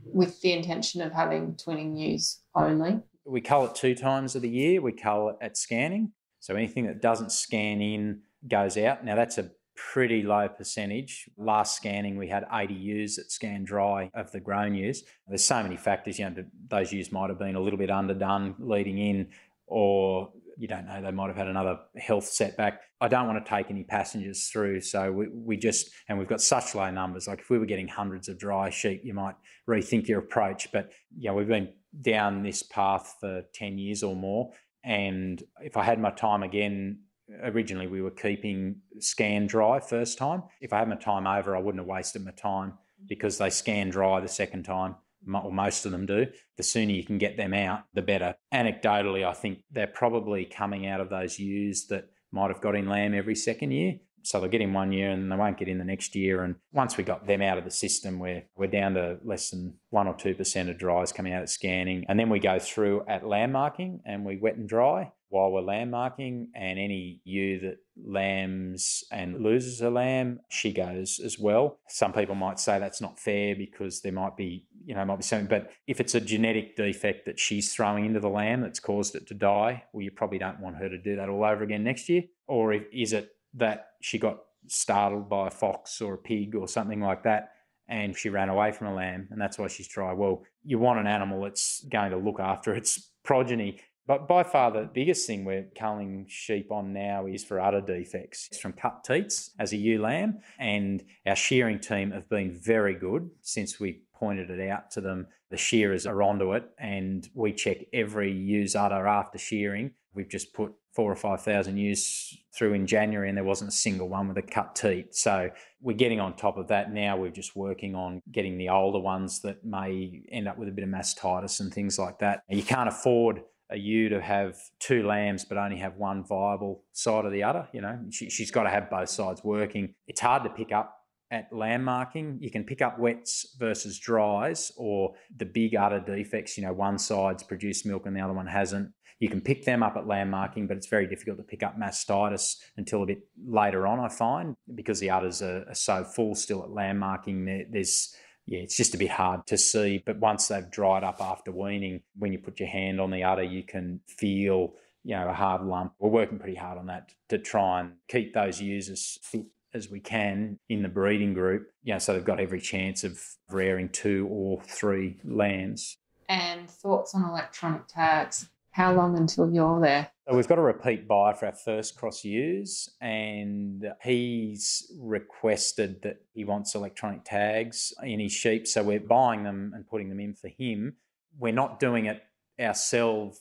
with 0.04 0.42
the 0.42 0.54
intention 0.54 1.02
of 1.02 1.12
having 1.12 1.54
twinning 1.54 1.98
ewes 1.98 2.42
only? 2.54 3.00
We 3.26 3.42
cull 3.42 3.66
it 3.66 3.76
two 3.76 3.96
times 3.96 4.36
of 4.36 4.44
the 4.44 4.50
year. 4.50 4.82
We 4.82 4.92
cull 4.92 5.30
it 5.30 5.38
at 5.42 5.58
scanning. 5.58 6.12
So 6.40 6.56
anything 6.56 6.86
that 6.86 7.02
doesn't 7.02 7.32
scan 7.32 7.82
in 7.82 8.22
goes 8.48 8.78
out. 8.78 9.04
Now 9.04 9.16
that's 9.16 9.40
a 9.40 9.50
pretty 9.76 10.22
low 10.22 10.48
percentage. 10.48 11.30
Last 11.38 11.76
scanning, 11.76 12.18
we 12.18 12.28
had 12.28 12.46
80 12.52 12.74
ewes 12.76 13.16
that 13.16 13.32
scanned 13.32 13.68
dry 13.68 14.10
of 14.14 14.32
the 14.32 14.40
grown 14.40 14.76
ewes. 14.76 15.04
There's 15.28 15.44
so 15.44 15.62
many 15.64 15.76
factors. 15.76 16.20
You 16.20 16.30
know, 16.30 16.46
those 16.68 16.94
ewes 16.94 17.12
might 17.12 17.30
have 17.30 17.40
been 17.40 17.56
a 17.56 17.60
little 17.60 17.80
bit 17.80 17.90
underdone 17.90 18.56
leading 18.60 19.00
in, 19.00 19.28
or 19.68 20.32
you 20.58 20.68
don't 20.68 20.86
know, 20.86 21.02
they 21.02 21.12
might 21.12 21.28
have 21.28 21.36
had 21.36 21.48
another 21.48 21.80
health 21.98 22.26
setback. 22.26 22.82
I 23.02 23.08
don't 23.08 23.28
want 23.28 23.44
to 23.44 23.50
take 23.50 23.70
any 23.70 23.84
passengers 23.84 24.48
through. 24.48 24.82
So 24.82 25.12
we, 25.12 25.28
we 25.28 25.58
just, 25.58 25.90
and 26.08 26.18
we've 26.18 26.28
got 26.28 26.42
such 26.42 26.76
low 26.76 26.90
numbers. 26.92 27.28
Like 27.28 27.40
if 27.40 27.50
we 27.50 27.60
were 27.60 27.66
getting 27.66 27.88
hundreds 27.88 28.30
of 28.30 28.38
dry 28.38 28.70
sheep, 28.70 29.02
you 29.04 29.14
might 29.14 29.36
rethink 29.70 30.08
your 30.08 30.20
approach. 30.20 30.72
But, 30.72 30.92
yeah, 31.18 31.32
we've 31.32 31.48
been 31.48 31.70
down 32.02 32.44
this 32.44 32.64
path 32.64 33.16
for 33.20 33.44
10 33.54 33.78
years 33.78 34.04
or 34.04 34.16
more. 34.16 34.52
And 34.84 35.42
if 35.62 35.78
I 35.78 35.84
had 35.84 36.00
my 36.00 36.12
time 36.12 36.44
again, 36.44 37.00
originally 37.44 37.88
we 37.88 38.02
were 38.02 38.12
keeping 38.12 38.78
scan 39.00 39.48
dry 39.48 39.80
first 39.80 40.18
time. 40.18 40.44
If 40.62 40.74
I 40.74 40.80
had 40.80 40.90
my 40.90 40.96
time 40.96 41.28
over, 41.28 41.56
I 41.56 41.60
wouldn't 41.60 41.82
have 41.82 41.88
wasted 41.88 42.24
my 42.24 42.32
time 42.32 42.72
mm. 42.72 43.08
because 43.08 43.38
they 43.38 43.50
scan 43.50 43.90
dry 43.90 44.20
the 44.20 44.28
second 44.28 44.64
time 44.64 44.96
or 45.34 45.52
most 45.52 45.86
of 45.86 45.92
them 45.92 46.06
do, 46.06 46.28
the 46.58 46.64
sooner 46.64 46.92
you 46.92 47.04
can 47.04 47.18
get 47.18 47.38
them 47.38 47.54
out, 47.54 47.84
the 47.94 48.02
better. 48.02 48.36
Anecdotally, 48.54 49.26
I 49.26 49.34
think 49.34 49.60
they're 49.72 49.88
probably 49.88 50.46
coming 50.46 50.88
out 50.88 51.02
of 51.02 51.10
those 51.10 51.40
ewes 51.40 51.88
that 51.88 52.10
might 52.32 52.52
have 52.52 52.62
got 52.62 52.76
in 52.76 52.88
lamb 52.88 53.14
every 53.14 53.36
second 53.36 53.72
year. 53.72 53.96
So 54.24 54.40
they'll 54.40 54.50
get 54.50 54.62
in 54.62 54.74
one 54.74 54.92
year 54.92 55.12
and 55.12 55.32
they 55.32 55.36
won't 55.36 55.58
get 55.58 55.68
in 55.68 55.78
the 55.78 55.86
next 55.86 56.16
year. 56.16 56.44
And 56.44 56.56
once 56.74 56.98
we 56.98 57.04
got 57.04 57.28
them 57.28 57.44
out 57.44 57.60
of 57.60 57.64
the 57.64 57.70
system, 57.70 58.18
we're, 58.18 58.44
we're 58.56 58.66
down 58.66 58.96
to 58.96 59.20
less 59.24 59.52
than 59.52 59.76
1% 59.94 60.08
or 60.08 60.16
2% 60.16 60.70
of 60.70 60.78
dries 60.80 61.12
coming 61.12 61.32
out 61.32 61.44
at 61.44 61.50
scanning. 61.50 62.06
And 62.10 62.20
then 62.20 62.30
we 62.30 62.40
go 62.40 62.58
through 62.58 63.04
at 63.08 63.26
lamb 63.26 63.52
marking 63.52 64.02
and 64.04 64.26
we 64.26 64.38
wet 64.38 64.56
and 64.56 64.68
dry 64.68 65.12
while 65.36 65.52
we're 65.52 65.62
lamb 65.62 65.90
marking. 65.90 66.50
And 66.56 66.80
any 66.80 67.20
ewe 67.26 67.60
that 67.60 67.78
lambs 68.02 69.04
and 69.12 69.42
loses 69.42 69.82
a 69.82 69.90
lamb, 69.90 70.40
she 70.50 70.72
goes 70.72 71.20
as 71.24 71.38
well. 71.38 71.78
Some 71.90 72.14
people 72.14 72.36
might 72.36 72.60
say 72.60 72.80
that's 72.80 73.02
not 73.02 73.20
fair 73.20 73.54
because 73.54 74.02
there 74.02 74.14
might 74.14 74.38
be, 74.38 74.66
you 74.86 74.96
know, 74.96 75.04
might 75.04 75.18
be 75.18 75.24
something. 75.24 75.48
But 75.48 75.72
if 75.88 76.00
it's 76.00 76.16
a 76.16 76.22
genetic 76.22 76.78
defect 76.78 77.26
that 77.26 77.38
she's 77.38 77.74
throwing 77.74 78.06
into 78.06 78.22
the 78.22 78.30
lamb 78.30 78.62
that's 78.62 78.80
caused 78.80 79.16
it 79.16 79.28
to 79.28 79.34
die, 79.34 79.84
well, 79.92 80.02
you 80.02 80.12
probably 80.12 80.40
don't 80.40 80.62
want 80.62 80.78
her 80.78 80.88
to 80.88 80.98
do 80.98 81.18
that 81.18 81.28
all 81.28 81.44
over 81.44 81.64
again 81.64 81.84
next 81.84 82.08
year. 82.08 82.24
Or 82.48 82.72
if, 82.72 82.84
is 82.94 83.12
it 83.12 83.32
that 83.56 83.88
she 84.02 84.18
got 84.18 84.40
startled 84.68 85.30
by 85.30 85.48
a 85.48 85.52
fox 85.52 86.02
or 86.02 86.14
a 86.14 86.18
pig 86.18 86.56
or 86.56 86.68
something 86.68 87.02
like 87.02 87.24
that 87.24 87.52
and 87.88 88.18
she 88.18 88.30
ran 88.30 88.50
away 88.50 88.72
from 88.72 88.88
a 88.88 88.96
lamb 88.96 89.28
and 89.30 89.40
that's 89.40 89.60
why 89.60 89.68
she's 89.68 89.88
dry. 89.88 90.12
Well, 90.14 90.44
you 90.64 90.80
want 90.80 91.00
an 91.00 91.08
animal 91.08 91.44
that's 91.44 91.84
going 91.86 92.12
to 92.12 92.18
look 92.18 92.40
after 92.40 92.74
its 92.74 93.12
progeny. 93.24 93.80
But 94.08 94.28
by 94.28 94.44
far 94.44 94.72
the 94.72 94.90
biggest 94.92 95.26
thing 95.26 95.46
we're 95.46 95.68
culling 95.78 96.26
sheep 96.30 96.72
on 96.72 96.94
now 96.94 97.26
is 97.26 97.44
for 97.44 97.60
udder 97.60 97.82
defects. 97.82 98.48
It's 98.52 98.60
from 98.60 98.74
cut 98.74 99.04
teats 99.04 99.52
as 99.60 99.74
a 99.74 99.78
ewe 99.78 100.02
lamb, 100.02 100.40
and 100.60 101.04
our 101.26 101.36
shearing 101.36 101.80
team 101.80 102.12
have 102.12 102.30
been 102.30 102.54
very 102.54 102.94
good 102.94 103.30
since 103.42 103.80
we 103.80 104.02
pointed 104.14 104.50
it 104.50 104.70
out 104.70 104.92
to 104.92 105.02
them. 105.02 105.28
The 105.50 105.58
shearers 105.58 106.06
are 106.06 106.22
onto 106.22 106.54
it, 106.54 106.70
and 106.80 107.28
we 107.34 107.54
check 107.54 107.78
every 107.94 108.32
ewe's 108.32 108.76
udder 108.76 109.08
after 109.08 109.38
shearing. 109.38 109.92
We've 110.14 110.30
just 110.30 110.54
put 110.54 110.74
four 110.94 111.12
or 111.12 111.16
five 111.16 111.42
thousand 111.42 111.78
ewes 111.78 112.38
through 112.56 112.74
in 112.74 112.88
January, 112.88 113.28
and 113.28 113.38
there 113.38 113.44
wasn't 113.44 113.70
a 113.70 113.76
single 113.76 114.08
one 114.08 114.28
with 114.28 114.38
a 114.38 114.42
cut 114.42 114.76
teat. 114.76 115.16
So 115.16 115.50
we're 115.82 115.98
getting 115.98 116.20
on 116.20 116.36
top 116.36 116.58
of 116.58 116.68
that 116.68 116.94
now. 116.94 117.18
We're 117.18 117.32
just 117.32 117.56
working 117.56 117.96
on 117.96 118.22
getting 118.32 118.58
the 118.58 118.70
older 118.70 119.00
ones 119.00 119.42
that 119.42 119.66
may 119.66 120.22
end 120.32 120.48
up 120.48 120.58
with 120.58 120.70
a 120.70 120.72
bit 120.72 120.84
of 120.84 120.90
mastitis 120.90 121.60
and 121.60 121.74
things 121.74 122.00
like 122.00 122.20
that. 122.20 122.42
You 122.50 122.64
can't 122.64 122.88
afford 122.88 123.42
a 123.70 123.78
ewe 123.78 124.10
to 124.10 124.22
have 124.22 124.58
two 124.80 125.06
lambs 125.06 125.44
but 125.46 125.58
only 125.58 125.78
have 125.78 125.96
one 125.98 126.24
viable 126.24 126.84
side 126.94 127.26
of 127.26 127.32
the 127.32 127.44
udder. 127.44 127.68
You 127.74 127.82
know, 127.82 128.00
she, 128.12 128.30
she's 128.30 128.52
got 128.52 128.64
to 128.64 128.70
have 128.70 128.90
both 128.90 129.10
sides 129.10 129.44
working. 129.44 129.96
It's 130.08 130.22
hard 130.22 130.44
to 130.44 130.50
pick 130.50 130.72
up 130.72 130.96
at 131.32 131.52
lamb 131.52 131.84
marking. 131.84 132.38
You 132.40 132.52
can 132.52 132.64
pick 132.64 132.82
up 132.82 133.00
wets 133.00 133.56
versus 133.60 134.00
dries 134.00 134.72
or 134.78 135.16
the 135.36 135.46
big 135.46 135.76
udder 135.76 136.00
defects. 136.00 136.58
You 136.58 136.66
know, 136.66 136.74
one 136.74 136.98
side's 136.98 137.44
produced 137.44 137.86
milk 137.86 138.06
and 138.06 138.16
the 138.16 138.22
other 138.22 138.34
one 138.34 138.48
hasn't. 138.48 138.92
You 139.20 139.30
can 139.30 139.42
pick 139.42 139.64
them 139.64 139.82
up 139.82 139.96
at 139.96 140.08
lamb 140.08 140.30
marking, 140.30 140.68
but 140.68 140.76
it's 140.76 140.88
very 140.88 141.08
difficult 141.08 141.38
to 141.38 141.44
pick 141.44 141.64
up 141.64 141.80
mastitis 141.80 142.58
until 142.76 143.02
a 143.02 143.06
bit 143.06 143.20
later 143.48 143.88
on, 143.88 144.00
I 144.00 144.10
find, 144.10 144.56
because 144.76 145.00
the 145.00 145.10
udders 145.10 145.42
are, 145.42 145.66
are 145.70 145.76
so 145.76 146.04
full 146.04 146.36
still 146.36 146.64
at 146.64 146.70
lamb 146.70 146.98
marking. 146.98 147.46
There, 147.46 147.64
there's 147.72 148.14
yeah, 148.46 148.60
it's 148.60 148.78
just 148.78 148.94
a 148.94 148.98
bit 148.98 149.10
hard 149.10 149.48
to 149.48 149.58
see. 149.58 150.04
But 150.06 150.20
once 150.20 150.48
they've 150.48 150.70
dried 150.70 151.04
up 151.04 151.18
after 151.20 151.52
weaning, 151.52 152.02
when 152.18 152.32
you 152.32 152.40
put 152.40 152.60
your 152.60 152.70
hand 152.70 153.02
on 153.02 153.12
the 153.12 153.24
udder, 153.24 153.44
you 153.44 153.64
can 153.64 154.02
feel, 154.08 154.74
you 155.04 155.16
know, 155.16 155.28
a 155.28 155.34
hard 155.34 155.64
lump. 155.64 155.94
We're 156.00 156.10
working 156.10 156.38
pretty 156.38 156.56
hard 156.56 156.78
on 156.78 156.88
that 156.88 157.12
to 157.30 157.38
try 157.38 157.82
and 157.82 157.94
keep 158.08 158.34
those 158.34 158.62
users 158.62 159.20
fit 159.24 159.46
as 159.74 159.90
we 159.90 160.00
can 160.00 160.60
in 160.70 160.84
the 160.84 160.90
breeding 160.90 161.34
group. 161.34 161.72
You 161.84 161.94
know, 161.94 162.00
so 162.00 162.14
they've 162.14 162.24
got 162.24 162.40
every 162.40 162.62
chance 162.62 163.04
of 163.04 163.20
rearing 163.50 163.90
two 163.90 164.28
or 164.30 164.62
three 164.62 165.18
lambs. 165.24 165.98
And 166.30 166.70
thoughts 166.70 167.14
on 167.16 167.24
electronic 167.24 167.88
tags? 167.88 168.50
How 168.72 168.94
long 168.94 169.18
until 169.18 169.52
you're 169.52 169.80
there? 169.80 170.12
So 170.28 170.36
we've 170.36 170.48
got 170.48 170.58
a 170.58 170.62
repeat 170.62 171.08
buyer 171.08 171.36
for 171.36 171.46
our 171.46 171.54
first 171.54 171.96
cross 171.96 172.24
ewes, 172.24 172.90
and 173.00 173.86
he's 174.02 174.92
requested 175.00 176.02
that 176.02 176.18
he 176.34 176.44
wants 176.44 176.74
electronic 176.74 177.24
tags 177.24 177.94
in 178.02 178.20
his 178.20 178.32
sheep. 178.32 178.66
So 178.66 178.82
we're 178.82 179.00
buying 179.00 179.44
them 179.44 179.74
and 179.76 179.88
putting 179.88 180.10
them 180.10 180.20
in 180.20 180.34
for 180.34 180.48
him. 180.48 180.96
We're 181.38 181.54
not 181.54 181.80
doing 181.80 182.06
it 182.06 182.24
ourselves 182.60 183.40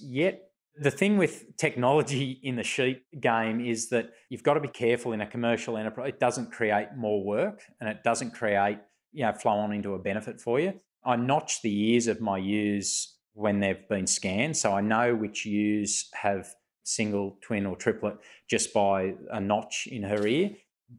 yet. 0.00 0.52
The 0.76 0.92
thing 0.92 1.18
with 1.18 1.56
technology 1.56 2.38
in 2.44 2.54
the 2.54 2.62
sheep 2.62 3.04
game 3.20 3.60
is 3.60 3.88
that 3.88 4.10
you've 4.28 4.44
got 4.44 4.54
to 4.54 4.60
be 4.60 4.68
careful 4.68 5.12
in 5.12 5.20
a 5.20 5.26
commercial 5.26 5.76
enterprise. 5.76 6.10
It 6.10 6.20
doesn't 6.20 6.52
create 6.52 6.94
more 6.96 7.24
work 7.24 7.62
and 7.80 7.88
it 7.88 8.04
doesn't 8.04 8.34
create, 8.34 8.78
you 9.12 9.24
know, 9.26 9.32
flow 9.32 9.54
on 9.54 9.72
into 9.72 9.94
a 9.94 9.98
benefit 9.98 10.40
for 10.40 10.60
you. 10.60 10.74
I 11.04 11.16
notch 11.16 11.62
the 11.62 11.92
ears 11.92 12.06
of 12.06 12.20
my 12.20 12.38
ewes 12.38 13.16
when 13.40 13.60
they've 13.60 13.88
been 13.88 14.06
scanned. 14.06 14.56
So 14.56 14.72
I 14.72 14.82
know 14.82 15.14
which 15.14 15.46
ewes 15.46 16.10
have 16.14 16.54
single, 16.84 17.38
twin, 17.40 17.66
or 17.66 17.76
triplet 17.76 18.18
just 18.48 18.72
by 18.74 19.14
a 19.30 19.40
notch 19.40 19.88
in 19.90 20.02
her 20.02 20.26
ear, 20.26 20.50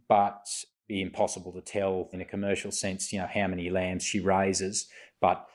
but 0.08 0.48
be 0.88 1.02
impossible 1.02 1.54
to 1.54 1.62
tell 1.62 2.10
in 2.12 2.22
a 2.22 2.26
commercial 2.26 2.72
sense, 2.72 3.14
you 3.14 3.20
know, 3.20 3.30
how 3.32 3.48
many 3.48 3.70
lambs 3.70 4.04
she 4.04 4.20
raises. 4.20 4.88
But 5.20 5.46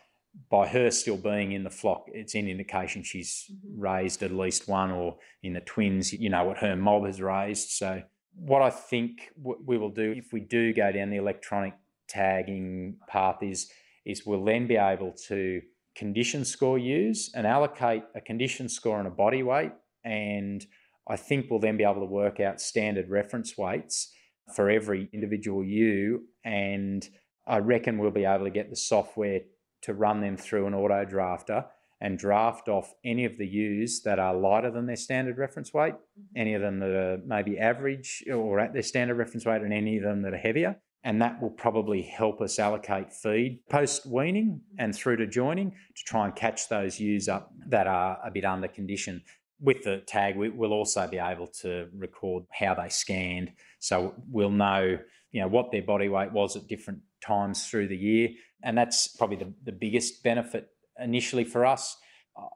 by 0.49 0.68
her 0.68 0.90
still 0.90 1.16
being 1.16 1.53
in 1.53 1.64
the 1.64 1.70
flock, 1.70 2.05
it's 2.09 2.35
an 2.35 2.49
indication 2.49 3.03
she's 3.03 3.51
mm-hmm. 3.51 3.81
raised 3.81 4.22
at 4.22 4.31
least 4.31 4.68
one, 4.68 4.90
or 4.90 5.16
in 5.42 5.55
the 5.55 5.61
twins, 5.61 6.12
you 6.12 6.31
know, 6.31 6.44
what 6.44 6.59
her 6.59 6.77
mob 6.77 7.07
has 7.07 7.20
raised. 7.20 7.70
So, 7.70 8.03
what 8.35 8.62
I 8.62 8.70
think 8.70 9.33
we 9.42 9.79
will 9.79 9.90
do 9.90 10.12
if 10.12 10.33
we 10.33 10.40
do 10.40 10.75
go 10.75 10.92
down 10.92 11.09
the 11.09 11.16
electronic 11.16 11.72
tagging 12.07 12.99
path 13.09 13.42
is 13.42 13.70
is 14.05 14.27
we'll 14.27 14.44
then 14.44 14.66
be 14.66 14.77
able 14.77 15.12
to 15.29 15.62
condition 15.96 16.44
score 16.44 16.78
ewes 16.78 17.30
and 17.35 17.46
allocate 17.46 18.02
a 18.14 18.20
condition 18.20 18.68
score 18.68 18.98
and 18.98 19.09
a 19.09 19.11
body 19.11 19.42
weight. 19.42 19.72
And 20.04 20.64
I 21.09 21.16
think 21.16 21.46
we'll 21.50 21.61
then 21.61 21.76
be 21.76 21.85
able 21.85 22.00
to 22.00 22.06
work 22.06 22.38
out 22.38 22.61
standard 22.61 23.09
reference 23.09 23.56
weights 23.56 24.12
for 24.54 24.70
every 24.70 25.09
individual 25.12 25.64
ewe. 25.64 26.22
And 26.44 27.09
I 27.46 27.59
reckon 27.59 27.98
we'll 27.98 28.11
be 28.11 28.24
able 28.24 28.44
to 28.44 28.50
get 28.50 28.70
the 28.70 28.76
software 28.76 29.40
to 29.82 29.94
run 29.94 30.20
them 30.20 30.37
through 30.37 30.66
an 30.66 30.74
auto 30.74 31.04
drafter 31.04 31.66
and 32.00 32.18
draft 32.18 32.68
off 32.68 32.92
any 33.04 33.24
of 33.24 33.38
the 33.38 33.46
ewes 33.46 34.02
that 34.02 34.18
are 34.18 34.37
lighter 34.37 34.70
than 34.70 34.87
their 34.87 34.96
standard 34.96 35.38
reference 35.38 35.72
weight, 35.72 35.94
mm-hmm. 35.94 36.37
any 36.37 36.54
of 36.54 36.61
them 36.61 36.78
that 36.80 36.90
are 36.90 37.18
maybe 37.24 37.59
average 37.59 38.22
or 38.30 38.61
at 38.61 38.74
their 38.74 38.82
standard 38.82 39.16
reference 39.16 39.46
weight, 39.46 39.62
and 39.62 39.72
any 39.72 39.96
of 39.96 40.02
them 40.02 40.22
that 40.22 40.35
are 40.35 40.38
heavier. 40.38 40.76
And 41.06 41.22
that 41.22 41.40
will 41.40 41.50
probably 41.50 42.02
help 42.02 42.40
us 42.40 42.58
allocate 42.58 43.12
feed 43.12 43.60
post 43.70 44.06
weaning 44.06 44.60
and 44.76 44.92
through 44.92 45.18
to 45.18 45.26
joining 45.28 45.70
to 45.70 46.04
try 46.04 46.26
and 46.26 46.34
catch 46.34 46.68
those 46.68 46.98
ewes 46.98 47.28
up 47.28 47.52
that 47.68 47.86
are 47.86 48.18
a 48.24 48.30
bit 48.32 48.44
under 48.44 48.66
condition. 48.66 49.22
With 49.60 49.84
the 49.84 49.98
tag, 49.98 50.36
we, 50.36 50.48
will 50.48 50.72
also 50.72 51.06
be 51.06 51.18
able 51.18 51.46
to 51.60 51.86
record 51.96 52.42
how 52.50 52.74
they 52.74 52.88
scanned. 52.88 53.52
So 53.78 54.14
we'll 54.28 54.50
know, 54.50 54.98
you 55.30 55.40
know, 55.40 55.46
what 55.46 55.70
their 55.70 55.82
body 55.82 56.08
weight 56.08 56.32
was 56.32 56.56
at 56.56 56.66
different 56.66 57.02
times 57.24 57.68
through 57.68 57.86
the 57.86 57.96
year. 57.96 58.30
And 58.64 58.76
that's 58.76 59.06
probably 59.06 59.36
the, 59.36 59.54
the 59.62 59.72
biggest 59.72 60.24
benefit 60.24 60.70
initially 60.98 61.44
for 61.44 61.64
us. 61.64 61.96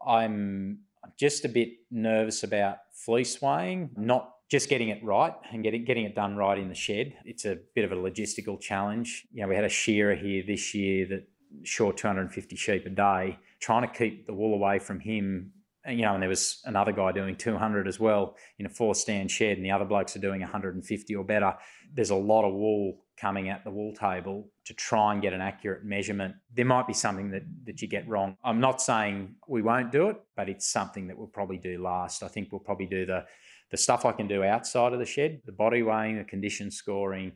I'm 0.05 0.81
just 1.21 1.45
a 1.45 1.49
bit 1.49 1.69
nervous 1.93 2.43
about 2.43 2.79
fleece 3.07 3.41
weighing, 3.41 3.91
not 3.97 4.33
just 4.51 4.69
getting 4.69 4.89
it 4.89 5.03
right 5.03 5.33
and 5.53 5.63
getting 5.63 5.85
getting 5.85 6.05
it 6.05 6.15
done 6.15 6.37
right 6.37 6.59
in 6.59 6.69
the 6.69 6.75
shed. 6.75 7.15
It's 7.25 7.45
a 7.45 7.57
bit 7.75 7.85
of 7.85 7.93
a 7.93 7.97
logistical 7.97 8.61
challenge. 8.61 9.27
You 9.33 9.43
know, 9.43 9.49
we 9.49 9.55
had 9.55 9.65
a 9.65 9.69
shearer 9.69 10.15
here 10.15 10.43
this 10.47 10.75
year 10.75 11.07
that 11.07 11.29
short 11.63 11.97
250 11.97 12.57
sheep 12.57 12.85
a 12.87 12.91
day, 12.91 13.39
trying 13.61 13.89
to 13.89 13.95
keep 13.95 14.27
the 14.27 14.35
wool 14.35 14.55
away 14.55 14.79
from 14.81 15.01
him. 15.01 15.53
And, 15.85 15.99
you 15.99 16.05
know, 16.05 16.13
and 16.13 16.23
there 16.23 16.29
was 16.29 16.61
another 16.67 16.93
guy 16.93 17.11
doing 17.13 17.37
200 17.37 17.89
as 17.89 17.99
well 17.99 18.37
in 18.59 18.67
a 18.67 18.69
four 18.69 18.95
stand 18.95 19.31
shed, 19.31 19.57
and 19.57 19.65
the 19.65 19.71
other 19.71 19.87
blokes 19.87 20.15
are 20.17 20.21
doing 20.21 20.41
150 20.41 21.15
or 21.15 21.25
better. 21.25 21.55
There's 21.95 22.11
a 22.11 22.17
lot 22.17 22.45
of 22.45 22.53
wool 22.53 22.99
coming 23.17 23.49
at 23.51 23.65
the 23.65 23.71
wool 23.71 23.93
table 23.95 24.51
to 24.65 24.75
try 24.75 25.13
and 25.13 25.23
get 25.23 25.33
an 25.33 25.41
accurate 25.41 25.85
measurement. 25.85 26.35
There 26.55 26.65
might 26.65 26.87
be 26.87 26.93
something 26.93 27.31
that, 27.31 27.43
that 27.67 27.83
you 27.83 27.89
get 27.89 28.09
wrong. 28.09 28.37
I'm 28.45 28.61
not 28.61 28.83
saying 28.83 29.37
we 29.47 29.63
won't 29.63 29.93
do 29.93 30.09
it, 30.09 30.21
but 30.37 30.49
it's 30.49 30.71
something 30.71 31.07
that 31.09 31.17
we'll 31.17 31.29
probably 31.29 31.59
do 31.59 31.83
last. 31.83 32.23
I 32.23 32.29
think 32.29 32.51
we'll 32.51 32.61
probably 32.61 32.87
do 32.87 33.07
the, 33.07 33.25
the 33.71 33.77
stuff 33.77 34.05
I 34.05 34.13
can 34.13 34.27
do 34.27 34.43
outside 34.43 34.93
of 34.93 34.99
the 34.99 35.07
shed, 35.07 35.43
the 35.47 35.53
body 35.53 35.83
weighing, 35.83 36.19
the 36.19 36.25
condition 36.25 36.71
scoring, 36.71 37.33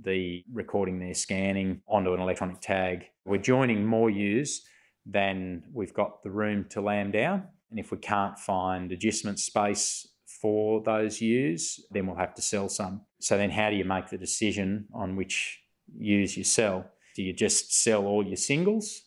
the 0.00 0.44
recording 0.52 0.98
their 0.98 1.14
scanning 1.14 1.80
onto 1.88 2.12
an 2.12 2.20
electronic 2.20 2.60
tag. 2.60 3.06
We're 3.24 3.38
joining 3.38 3.84
more 3.84 4.10
ewes 4.10 4.62
than 5.04 5.64
we've 5.72 5.94
got 5.94 6.22
the 6.22 6.30
room 6.30 6.66
to 6.70 6.80
lamb 6.80 7.10
down. 7.10 7.44
And 7.70 7.78
if 7.78 7.90
we 7.90 7.98
can't 7.98 8.38
find 8.38 8.92
agistment 8.92 9.40
space 9.40 10.06
for 10.26 10.82
those 10.82 11.20
ewes, 11.20 11.80
then 11.90 12.06
we'll 12.06 12.16
have 12.16 12.34
to 12.34 12.42
sell 12.42 12.68
some. 12.68 13.02
So 13.20 13.36
then 13.36 13.50
how 13.50 13.70
do 13.70 13.76
you 13.76 13.84
make 13.84 14.08
the 14.08 14.18
decision 14.18 14.86
on 14.94 15.16
which 15.16 15.60
ewes 15.96 16.36
you 16.36 16.44
sell? 16.44 16.86
Do 17.16 17.22
you 17.22 17.32
just 17.32 17.82
sell 17.82 18.06
all 18.06 18.24
your 18.24 18.36
singles? 18.36 19.02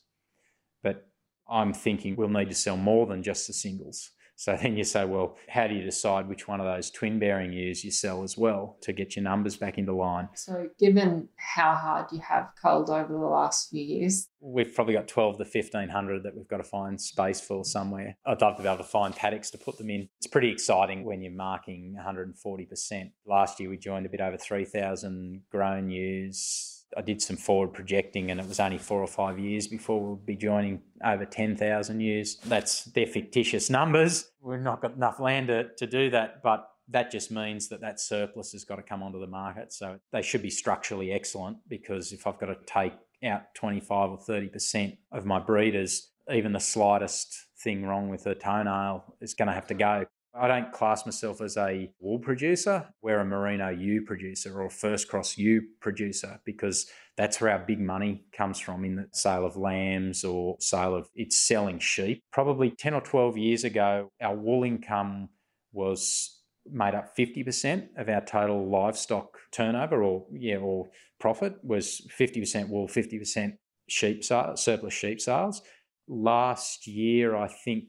But 0.84 1.08
I'm 1.50 1.74
thinking 1.74 2.16
we'll 2.16 2.30
need 2.30 2.50
to 2.50 2.56
sell 2.56 2.78
more 2.78 3.06
than 3.06 3.24
just 3.24 3.48
the 3.48 3.54
singles. 3.54 4.12
So 4.42 4.58
then 4.62 4.76
you 4.76 4.84
say, 4.84 5.06
well, 5.06 5.38
how 5.48 5.68
do 5.68 5.76
you 5.76 5.84
decide 5.84 6.28
which 6.28 6.48
one 6.48 6.60
of 6.60 6.66
those 6.66 6.90
twin 6.90 7.20
bearing 7.20 7.54
ewes 7.54 7.86
you 7.86 7.92
sell 7.92 8.24
as 8.24 8.36
well 8.36 8.76
to 8.82 8.92
get 8.92 9.16
your 9.16 9.22
numbers 9.22 9.56
back 9.56 9.78
into 9.78 9.94
line? 9.94 10.30
So, 10.34 10.68
given 10.80 11.30
how 11.36 11.76
hard 11.76 12.08
you 12.12 12.22
have 12.22 12.50
culled 12.60 12.90
over 12.90 13.14
the 13.14 13.20
last 13.20 13.70
few 13.70 13.84
years, 13.84 14.30
we've 14.40 14.74
probably 14.74 14.96
got 14.96 15.08
12 15.08 15.38
to 15.38 15.44
1500 15.44 16.24
that 16.24 16.36
we've 16.36 16.48
got 16.48 16.58
to 16.58 16.64
find 16.64 17.00
space 17.00 17.40
for 17.40 17.64
somewhere. 17.64 18.18
I'd 18.26 18.42
love 18.42 18.58
to 18.58 18.64
be 18.64 18.68
able 18.68 18.80
to 18.80 18.84
find 18.84 19.16
paddocks 19.16 19.52
to 19.52 19.60
put 19.60 19.78
them 19.78 19.92
in. 19.92 20.10
It's 20.18 20.28
pretty 20.28 20.50
exciting 20.50 21.06
when 21.06 21.22
you're 21.22 21.32
marking 21.32 21.96
140%. 22.04 23.12
Last 23.28 23.60
year 23.60 23.70
we 23.70 23.78
joined 23.78 24.08
a 24.08 24.10
bit 24.10 24.22
over 24.22 24.38
3,000 24.38 25.44
grown 25.52 25.92
ewes 25.92 26.81
I 26.98 27.02
did 27.02 27.22
some 27.22 27.38
forward 27.38 27.74
projecting, 27.74 28.32
and 28.32 28.40
it 28.40 28.48
was 28.48 28.60
only 28.60 28.78
four 28.78 29.02
or 29.02 29.08
five 29.08 29.40
years 29.40 29.68
before 29.68 30.02
we'll 30.02 30.16
be 30.16 30.36
joining 30.36 30.82
over 31.04 31.26
10,000 31.26 32.00
ewes. 32.00 32.38
That's 32.46 32.86
they're 32.86 33.08
fictitious 33.08 33.70
numbers. 33.70 34.32
We've 34.42 34.60
not 34.60 34.82
got 34.82 34.96
enough 34.96 35.20
land 35.20 35.48
to, 35.48 35.70
to 35.78 35.88
do 35.88 36.10
that, 36.12 36.42
but 36.44 36.70
that 36.90 37.12
just 37.12 37.32
means 37.32 37.70
that 37.70 37.82
that 37.82 38.00
surplus 38.00 38.52
has 38.52 38.64
got 38.64 38.76
to 38.76 38.84
come 38.84 39.02
onto 39.02 39.20
the 39.20 39.28
market. 39.28 39.72
So 39.74 40.00
they 40.12 40.22
should 40.22 40.42
be 40.42 40.50
structurally 40.50 41.12
excellent 41.12 41.58
because 41.68 42.12
if 42.12 42.28
I've 42.28 42.40
got 42.40 42.48
to 42.48 42.58
take 42.66 42.94
out 43.24 43.54
25 43.56 44.10
or 44.10 44.18
30% 44.18 44.98
of 45.12 45.26
my 45.26 45.40
breeders, 45.40 46.12
even 46.32 46.54
the 46.54 46.60
slightest 46.60 47.46
thing 47.60 47.86
wrong 47.86 48.10
with 48.10 48.26
a 48.26 48.36
toenail 48.36 49.16
is 49.22 49.34
going 49.34 49.48
to 49.48 49.54
have 49.54 49.68
to 49.68 49.74
go. 49.74 50.06
I 50.34 50.48
don't 50.48 50.72
class 50.72 51.06
myself 51.06 51.42
as 51.42 51.58
a 51.58 51.92
wool 52.00 52.20
producer. 52.20 52.88
We're 53.02 53.20
a 53.20 53.26
merino 53.26 53.70
ewe 53.70 54.02
producer 54.02 54.62
or 54.62 54.70
first 54.70 55.10
cross 55.10 55.38
ewe 55.38 55.62
producer 55.82 56.40
because 56.46 56.90
that's 57.18 57.42
where 57.42 57.52
our 57.52 57.60
big 57.60 57.82
money 57.82 58.24
comes 58.32 58.60
from 58.60 58.86
in 58.86 58.96
the 58.96 59.08
sale 59.12 59.46
of 59.46 59.58
lambs 59.58 60.24
or 60.24 60.56
sale 60.60 60.96
of 60.96 61.10
it's 61.16 61.38
selling 61.38 61.80
sheep. 61.80 62.24
Probably 62.32 62.72
10 62.72 62.94
or 62.94 63.02
12 63.02 63.38
years 63.38 63.64
ago, 63.66 64.12
our 64.22 64.36
wool 64.36 64.64
income 64.64 65.30
was 65.74 66.42
made 66.70 66.96
up 66.96 67.16
50% 67.18 67.90
of 67.98 68.08
our 68.08 68.22
total 68.22 68.70
livestock 68.70 69.38
turnover 69.52 70.04
or 70.04 70.26
yeah 70.32 70.58
or 70.58 70.90
profit 71.20 71.56
was 71.64 72.08
50% 72.18 72.70
wool 72.70 72.88
50% 72.88 73.54
sheep 73.88 74.24
surplus 74.24 74.94
sheep 74.94 75.20
sales 75.20 75.62
last 76.08 76.86
year 76.86 77.36
i 77.36 77.48
think 77.48 77.86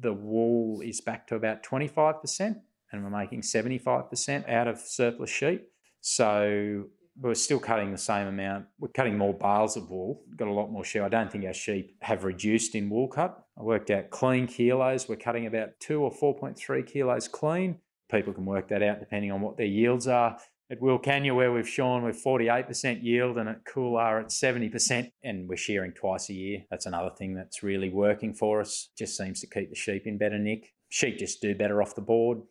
the 0.00 0.12
wool 0.12 0.80
is 0.80 1.00
back 1.00 1.26
to 1.28 1.36
about 1.36 1.62
25%, 1.62 2.56
and 2.92 3.04
we're 3.04 3.10
making 3.10 3.42
75% 3.42 4.48
out 4.48 4.68
of 4.68 4.78
surplus 4.78 5.30
sheep. 5.30 5.66
So 6.00 6.84
we're 7.20 7.34
still 7.34 7.60
cutting 7.60 7.92
the 7.92 7.98
same 7.98 8.26
amount. 8.26 8.66
We're 8.78 8.88
cutting 8.88 9.16
more 9.16 9.34
bales 9.34 9.76
of 9.76 9.88
wool, 9.88 10.22
got 10.36 10.48
a 10.48 10.52
lot 10.52 10.70
more 10.70 10.84
sheep. 10.84 11.02
I 11.02 11.08
don't 11.08 11.30
think 11.30 11.44
our 11.44 11.54
sheep 11.54 11.96
have 12.02 12.24
reduced 12.24 12.74
in 12.74 12.90
wool 12.90 13.08
cut. 13.08 13.44
I 13.58 13.62
worked 13.62 13.90
out 13.90 14.10
clean 14.10 14.46
kilos. 14.46 15.08
We're 15.08 15.16
cutting 15.16 15.46
about 15.46 15.70
two 15.80 16.02
or 16.02 16.10
4.3 16.10 16.86
kilos 16.86 17.28
clean. 17.28 17.78
People 18.10 18.32
can 18.32 18.44
work 18.44 18.68
that 18.68 18.82
out 18.82 19.00
depending 19.00 19.32
on 19.32 19.40
what 19.40 19.56
their 19.56 19.66
yields 19.66 20.06
are 20.08 20.38
at 20.70 20.80
Wilcannia 20.80 21.34
where 21.34 21.52
we've 21.52 21.68
shorn 21.68 22.04
with 22.04 22.22
48% 22.24 23.02
yield 23.02 23.38
and 23.38 23.48
at 23.48 23.64
Coolar 23.64 24.20
at 24.20 24.28
70%, 24.28 25.10
and 25.22 25.48
we're 25.48 25.56
shearing 25.56 25.92
twice 25.92 26.30
a 26.30 26.34
year. 26.34 26.64
That's 26.70 26.86
another 26.86 27.10
thing 27.10 27.34
that's 27.34 27.62
really 27.62 27.90
working 27.90 28.34
for 28.34 28.60
us. 28.60 28.90
Just 28.96 29.16
seems 29.16 29.40
to 29.40 29.46
keep 29.46 29.70
the 29.70 29.76
sheep 29.76 30.06
in 30.06 30.18
better 30.18 30.38
nick. 30.38 30.72
Sheep 30.88 31.18
just 31.18 31.42
do 31.42 31.54
better 31.54 31.82
off 31.82 31.94
the 31.94 32.00
board. 32.00 32.42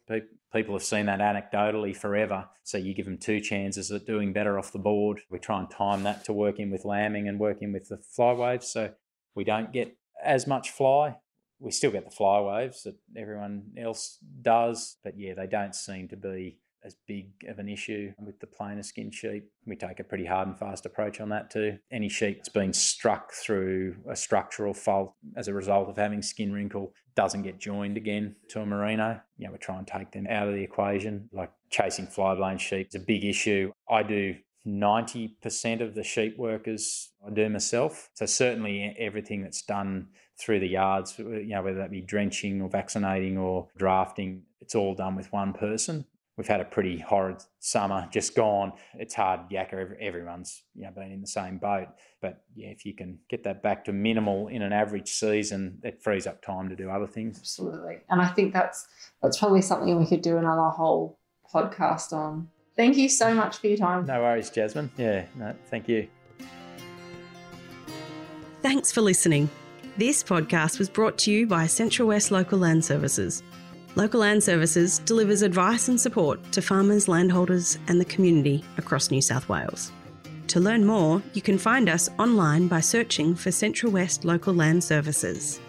People 0.54 0.76
have 0.76 0.84
seen 0.84 1.06
that 1.08 1.20
anecdotally 1.20 1.96
forever. 1.96 2.46
So 2.64 2.78
you 2.78 2.94
give 2.94 3.06
them 3.06 3.18
two 3.18 3.40
chances 3.40 3.90
at 3.90 4.06
doing 4.06 4.34
better 4.34 4.60
off 4.60 4.74
the 4.74 4.80
board. 4.80 5.22
We 5.32 5.40
try 5.40 5.60
and 5.60 5.72
time 5.72 6.04
that 6.04 6.26
to 6.26 6.34
working 6.34 6.70
with 6.70 6.86
lambing 6.86 7.28
and 7.28 7.40
working 7.40 7.72
with 7.74 7.88
the 7.88 7.98
fly 7.98 8.34
waves 8.34 8.72
so 8.72 8.92
we 9.34 9.44
don't 9.44 9.72
get 9.72 9.98
as 10.24 10.46
much 10.46 10.72
fly. 10.72 11.16
We 11.60 11.72
still 11.72 11.92
get 11.92 12.04
the 12.04 12.12
fly 12.12 12.42
waves 12.42 12.84
that 12.84 12.96
everyone 13.18 13.72
else 13.78 14.18
does, 14.42 14.98
but 15.04 15.18
yeah, 15.18 15.34
they 15.34 15.48
don't 15.48 15.74
seem 15.74 16.10
to 16.10 16.18
be 16.18 16.60
as 16.84 16.96
big 17.08 17.28
of 17.48 17.60
an 17.60 17.70
issue 17.70 18.14
with 18.20 18.40
the 18.40 18.48
plainer 18.48 18.84
skin 18.84 19.12
sheep. 19.12 19.50
We 19.66 19.76
take 19.76 20.00
a 20.00 20.04
pretty 20.04 20.26
hard 20.26 20.48
and 20.48 20.58
fast 20.58 20.86
approach 20.86 21.22
on 21.22 21.30
that 21.30 21.50
too. 21.50 21.78
Any 21.92 22.10
sheep 22.10 22.38
that's 22.38 22.50
been 22.50 22.74
struck 22.74 23.34
through 23.34 23.96
a 24.10 24.16
structural 24.16 24.74
fault 24.74 25.14
as 25.36 25.48
a 25.48 25.54
result 25.54 25.90
of 25.90 25.98
having 25.98 26.22
skin 26.22 26.52
wrinkle 26.52 26.94
doesn't 27.16 27.44
get 27.44 27.60
joined 27.60 27.98
again 27.98 28.36
to 28.50 28.62
a 28.62 28.66
merino. 28.66 29.22
You 29.38 29.48
know, 29.48 29.54
we 29.54 29.58
try 29.60 29.78
and 29.78 29.88
take 29.88 30.12
them 30.12 30.28
out 30.30 30.48
of 30.48 30.56
the 30.56 30.64
equation. 30.64 31.30
Like 31.32 31.52
chasing 31.70 32.08
fly 32.08 32.58
sheep 32.58 32.88
is 32.90 32.96
a 32.96 33.00
big 33.00 33.24
issue. 33.24 33.72
I 33.90 34.04
do 34.04 34.36
90% 34.66 35.82
of 35.82 35.94
the 35.94 36.04
sheep 36.04 36.38
workers 36.38 37.12
I 37.26 37.30
do 37.32 37.50
myself. 37.50 38.10
So 38.14 38.26
certainly 38.26 38.96
everything 38.98 39.42
that's 39.42 39.62
done 39.62 40.08
through 40.40 40.62
the 40.62 40.68
yards, 40.68 41.20
you 41.20 41.48
know, 41.48 41.62
whether 41.62 41.78
that 41.78 41.92
be 41.92 42.02
drenching 42.02 42.62
or 42.62 42.70
vaccinating 42.70 43.38
or 43.38 43.68
drafting, 43.78 44.44
it's 44.62 44.74
all 44.74 44.96
done 44.96 45.16
with 45.16 45.32
one 45.32 45.54
person 45.54 46.06
we've 46.38 46.48
had 46.48 46.62
a 46.62 46.66
pretty 46.66 47.00
horrid 47.00 47.44
summer 47.60 48.08
just 48.12 48.36
gone. 48.36 48.74
It's 48.96 49.14
hard, 49.14 49.50
yakka. 49.50 49.96
Everyone's 50.00 50.64
you 50.76 50.84
know 50.84 50.92
been 50.92 51.12
in 51.12 51.22
the 51.22 51.28
same 51.28 51.58
boat. 51.58 51.88
But 52.22 52.44
yeah, 52.56 52.70
if 52.70 52.86
you 52.86 52.94
can 52.94 53.20
get 53.30 53.44
that 53.44 53.62
back 53.62 53.86
to 53.86 53.94
minimal 53.94 54.48
in 54.48 54.62
an 54.62 54.74
average 54.74 55.10
season, 55.10 55.80
it 55.84 56.02
frees 56.02 56.28
up 56.28 56.42
time 56.42 56.70
to 56.70 56.76
do 56.76 56.90
other 56.90 57.08
things. 57.08 57.38
Absolutely, 57.40 58.00
and 58.10 58.22
I 58.22 58.28
think 58.28 58.54
that's 58.54 58.88
that's 59.22 59.38
probably 59.38 59.62
something 59.62 59.98
we 59.98 60.06
could 60.06 60.22
do 60.22 60.38
another 60.38 60.70
whole 60.70 61.20
podcast 61.54 62.14
on. 62.14 62.50
Thank 62.76 62.98
you 62.98 63.08
so 63.08 63.34
much 63.36 63.58
for 63.58 63.68
your 63.68 63.78
time. 63.78 64.06
No 64.06 64.22
worries, 64.22 64.50
Jasmine. 64.50 64.92
Yeah, 64.98 65.26
no, 65.36 65.54
thank 65.70 65.88
you. 65.88 66.08
Thanks 68.64 68.92
for 68.92 69.02
listening. 69.02 69.50
This 69.98 70.24
podcast 70.24 70.80
was 70.80 70.90
brought 70.90 71.20
to 71.20 71.32
you 71.32 71.46
by 71.46 71.68
Central 71.68 72.08
West 72.08 72.32
Local 72.32 72.58
Land 72.58 72.84
Services. 72.84 73.44
Local 73.96 74.22
Land 74.22 74.44
Services 74.44 74.98
delivers 75.00 75.44
advice 75.44 75.88
and 75.88 76.02
support 76.02 76.52
to 76.52 76.64
farmers, 76.64 77.08
landholders, 77.08 77.78
and 77.88 78.02
the 78.02 78.06
community 78.06 78.66
across 78.78 79.12
New 79.12 79.22
South 79.22 79.48
Wales. 79.48 79.92
To 80.48 80.60
learn 80.60 80.84
more, 80.84 81.22
you 81.34 81.44
can 81.44 81.60
find 81.60 81.88
us 81.88 82.10
online 82.18 82.68
by 82.68 82.80
searching 82.80 83.36
for 83.36 83.52
Central 83.52 83.92
West 83.92 84.26
Local 84.26 84.52
Land 84.52 84.84
Services. 84.84 85.60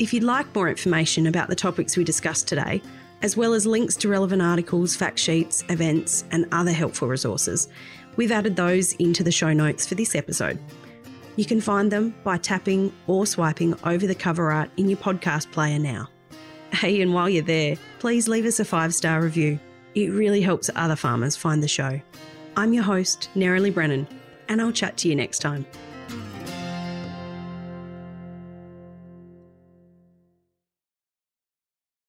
If 0.00 0.12
you'd 0.12 0.24
like 0.24 0.52
more 0.56 0.68
information 0.68 1.28
about 1.28 1.48
the 1.48 1.54
topics 1.54 1.96
we 1.96 2.02
discussed 2.02 2.48
today, 2.48 2.82
as 3.22 3.36
well 3.36 3.54
as 3.54 3.64
links 3.64 3.94
to 3.98 4.08
relevant 4.08 4.42
articles, 4.42 4.96
fact 4.96 5.16
sheets, 5.16 5.62
events, 5.68 6.24
and 6.32 6.48
other 6.50 6.72
helpful 6.72 7.06
resources, 7.06 7.68
we've 8.16 8.32
added 8.32 8.56
those 8.56 8.94
into 8.94 9.22
the 9.22 9.30
show 9.30 9.52
notes 9.52 9.86
for 9.86 9.94
this 9.94 10.16
episode. 10.16 10.58
You 11.36 11.44
can 11.44 11.60
find 11.60 11.92
them 11.92 12.12
by 12.24 12.38
tapping 12.38 12.92
or 13.06 13.24
swiping 13.24 13.74
over 13.84 14.08
the 14.08 14.16
cover 14.16 14.50
art 14.50 14.70
in 14.76 14.88
your 14.88 14.98
podcast 14.98 15.52
player 15.52 15.78
now. 15.78 16.08
Hey, 16.72 17.00
and 17.00 17.14
while 17.14 17.28
you're 17.28 17.42
there, 17.42 17.76
please 17.98 18.28
leave 18.28 18.44
us 18.44 18.60
a 18.60 18.64
five 18.64 18.94
star 18.94 19.22
review. 19.22 19.58
It 19.94 20.08
really 20.08 20.42
helps 20.42 20.68
other 20.74 20.96
farmers 20.96 21.36
find 21.36 21.62
the 21.62 21.68
show. 21.68 22.00
I'm 22.56 22.72
your 22.72 22.84
host, 22.84 23.30
Nerily 23.34 23.72
Brennan, 23.72 24.06
and 24.48 24.60
I'll 24.60 24.72
chat 24.72 24.96
to 24.98 25.08
you 25.08 25.16
next 25.16 25.38
time. 25.38 25.64